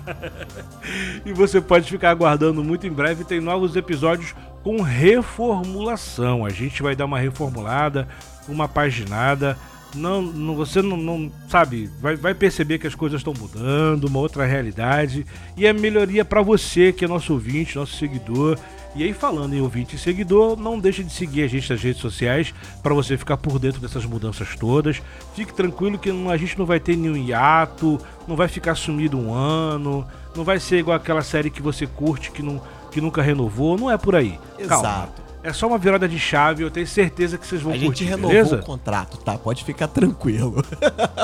e 1.26 1.34
você 1.34 1.60
pode 1.60 1.90
ficar 1.90 2.12
aguardando 2.12 2.64
muito 2.64 2.88
em 2.88 2.92
breve. 2.92 3.24
Tem 3.26 3.42
novos 3.42 3.76
episódios 3.76 4.34
com 4.64 4.82
reformulação. 4.82 6.46
A 6.46 6.50
gente 6.50 6.82
vai 6.82 6.96
dar 6.96 7.06
uma 7.06 7.20
reformulada, 7.20 8.08
uma 8.48 8.68
paginada. 8.68 9.58
Não, 9.96 10.22
não 10.22 10.56
você 10.56 10.82
não, 10.82 10.98
não 10.98 11.32
sabe, 11.48 11.90
vai, 12.02 12.16
vai 12.16 12.34
perceber 12.34 12.80
que 12.80 12.88
as 12.88 12.96
coisas 12.96 13.20
estão 13.20 13.34
mudando, 13.38 14.06
uma 14.06 14.20
outra 14.20 14.46
realidade 14.46 15.26
e 15.56 15.66
é 15.66 15.74
melhoria 15.74 16.26
para 16.26 16.42
você 16.42 16.92
que 16.92 17.06
é 17.06 17.08
nosso 17.08 17.34
ouvinte, 17.34 17.76
nosso 17.76 17.96
seguidor. 17.96 18.58
E 18.96 19.04
aí, 19.04 19.12
falando 19.12 19.56
em 19.56 19.62
ouvinte 19.62 19.96
e 19.96 20.00
seguidor, 20.00 20.56
não 20.56 20.80
deixe 20.80 21.04
de 21.04 21.12
seguir 21.12 21.44
a 21.44 21.48
gente 21.48 21.68
nas 21.72 21.82
redes 21.82 22.00
sociais 22.00 22.54
para 22.84 22.94
você 22.94 23.18
ficar 23.18 23.38
por 23.38 23.58
dentro 23.58 23.82
dessas 23.82 24.06
mudanças 24.06 24.56
todas. 24.56 25.02
Fique 25.36 25.52
tranquilo 25.52 25.98
que 25.98 26.12
a 26.12 26.38
gente 26.38 26.60
não 26.60 26.66
vai 26.66 26.80
ter 26.80 26.96
nenhum 26.96 27.18
hiato, 27.18 28.00
não 28.28 28.36
vai 28.36 28.48
ficar 28.48 28.76
sumido 28.76 29.18
um 29.18 29.34
ano, 29.34 30.06
não 30.36 30.44
vai 30.44 30.60
ser 30.60 30.78
igual 30.78 30.96
aquela 30.96 31.24
série 31.24 31.50
que 31.50 31.62
você 31.62 31.88
curte 31.88 32.30
que, 32.30 32.44
não, 32.44 32.62
que 32.92 33.02
nunca 33.02 33.22
renovou. 33.24 33.78
Não 33.80 33.90
é 33.90 33.98
por 33.98 34.16
aí. 34.16 34.40
Exato. 34.60 34.82
Calma. 34.84 35.23
É 35.44 35.52
só 35.52 35.68
uma 35.68 35.78
virada 35.78 36.08
de 36.08 36.18
chave, 36.18 36.64
eu 36.64 36.72
tenho 36.72 36.88
certeza 36.88 37.38
que 37.38 37.46
vocês 37.46 37.62
vão 37.62 37.74
a 37.74 37.76
curtir, 37.76 37.86
A 37.86 37.90
gente 37.90 38.04
renovou 38.06 38.30
beleza? 38.30 38.56
o 38.56 38.64
contrato, 38.64 39.18
tá? 39.18 39.38
Pode 39.38 39.64
ficar 39.64 39.90
tranquilo. 39.90 40.64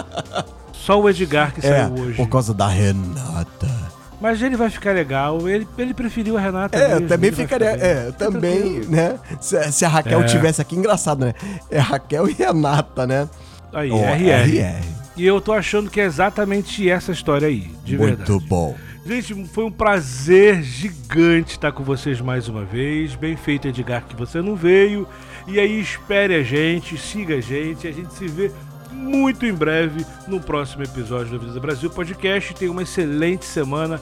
Só 0.73 0.99
o 0.99 1.09
Edgar 1.09 1.53
que 1.53 1.65
é, 1.65 1.83
saiu 1.83 1.93
hoje. 1.93 2.15
Por 2.15 2.27
causa 2.27 2.53
da 2.53 2.67
Renata. 2.67 3.89
Mas 4.19 4.41
ele 4.41 4.57
vai 4.57 4.69
ficar 4.69 4.91
legal, 4.91 5.47
ele, 5.47 5.65
ele 5.77 5.93
preferiu 5.93 6.37
a 6.37 6.41
Renata. 6.41 6.77
É, 6.77 6.95
mesmo, 6.95 7.07
também 7.07 7.31
ficaria. 7.31 7.69
É, 7.69 8.11
também, 8.11 8.81
né? 8.89 9.17
Se, 9.39 9.71
se, 9.71 9.85
a 9.85 9.87
Raquel 9.87 10.21
é. 10.21 10.25
tivesse 10.25 10.61
aqui, 10.61 10.75
engraçado, 10.75 11.25
né? 11.25 11.33
É 11.71 11.79
Raquel 11.79 12.27
e 12.27 12.33
Renata, 12.33 13.07
né? 13.07 13.29
Aí, 13.71 13.89
oh, 13.89 13.97
RR. 13.97 14.57
RR. 14.57 14.83
E 15.15 15.25
eu 15.25 15.39
tô 15.39 15.53
achando 15.53 15.89
que 15.89 16.01
é 16.01 16.05
exatamente 16.05 16.89
essa 16.89 17.11
história 17.11 17.47
aí, 17.47 17.71
de 17.83 17.97
Muito 17.97 18.07
verdade. 18.07 18.31
Muito 18.31 18.47
bom. 18.47 18.75
Gente, 19.05 19.33
foi 19.47 19.63
um 19.63 19.71
prazer 19.71 20.61
gigante 20.61 21.53
estar 21.53 21.71
com 21.71 21.83
vocês 21.83 22.19
mais 22.21 22.47
uma 22.47 22.63
vez. 22.63 23.15
Bem 23.15 23.35
feito, 23.35 23.67
Edgar, 23.67 24.05
que 24.05 24.15
você 24.15 24.41
não 24.41 24.55
veio. 24.55 25.07
E 25.47 25.59
aí, 25.59 25.79
espere 25.79 26.35
a 26.35 26.43
gente, 26.43 26.97
siga 26.97 27.35
a 27.35 27.41
gente. 27.41 27.87
A 27.87 27.91
gente 27.91 28.13
se 28.13 28.27
vê 28.27 28.51
muito 28.91 29.45
em 29.45 29.53
breve 29.53 30.05
no 30.27 30.39
próximo 30.39 30.83
episódio 30.83 31.31
do 31.31 31.35
Avenida 31.37 31.59
Brasil 31.59 31.89
Podcast. 31.89 32.53
Tenha 32.53 32.71
uma 32.71 32.83
excelente 32.83 33.45
semana. 33.45 33.99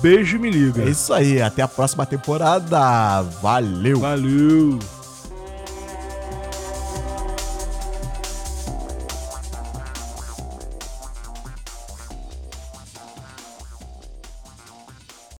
Beijo 0.00 0.36
e 0.36 0.38
me 0.38 0.50
liga. 0.50 0.82
É 0.82 0.88
isso 0.88 1.12
aí, 1.12 1.42
até 1.42 1.62
a 1.62 1.68
próxima 1.68 2.06
temporada. 2.06 3.22
Valeu. 3.42 3.98
Valeu. 4.00 4.97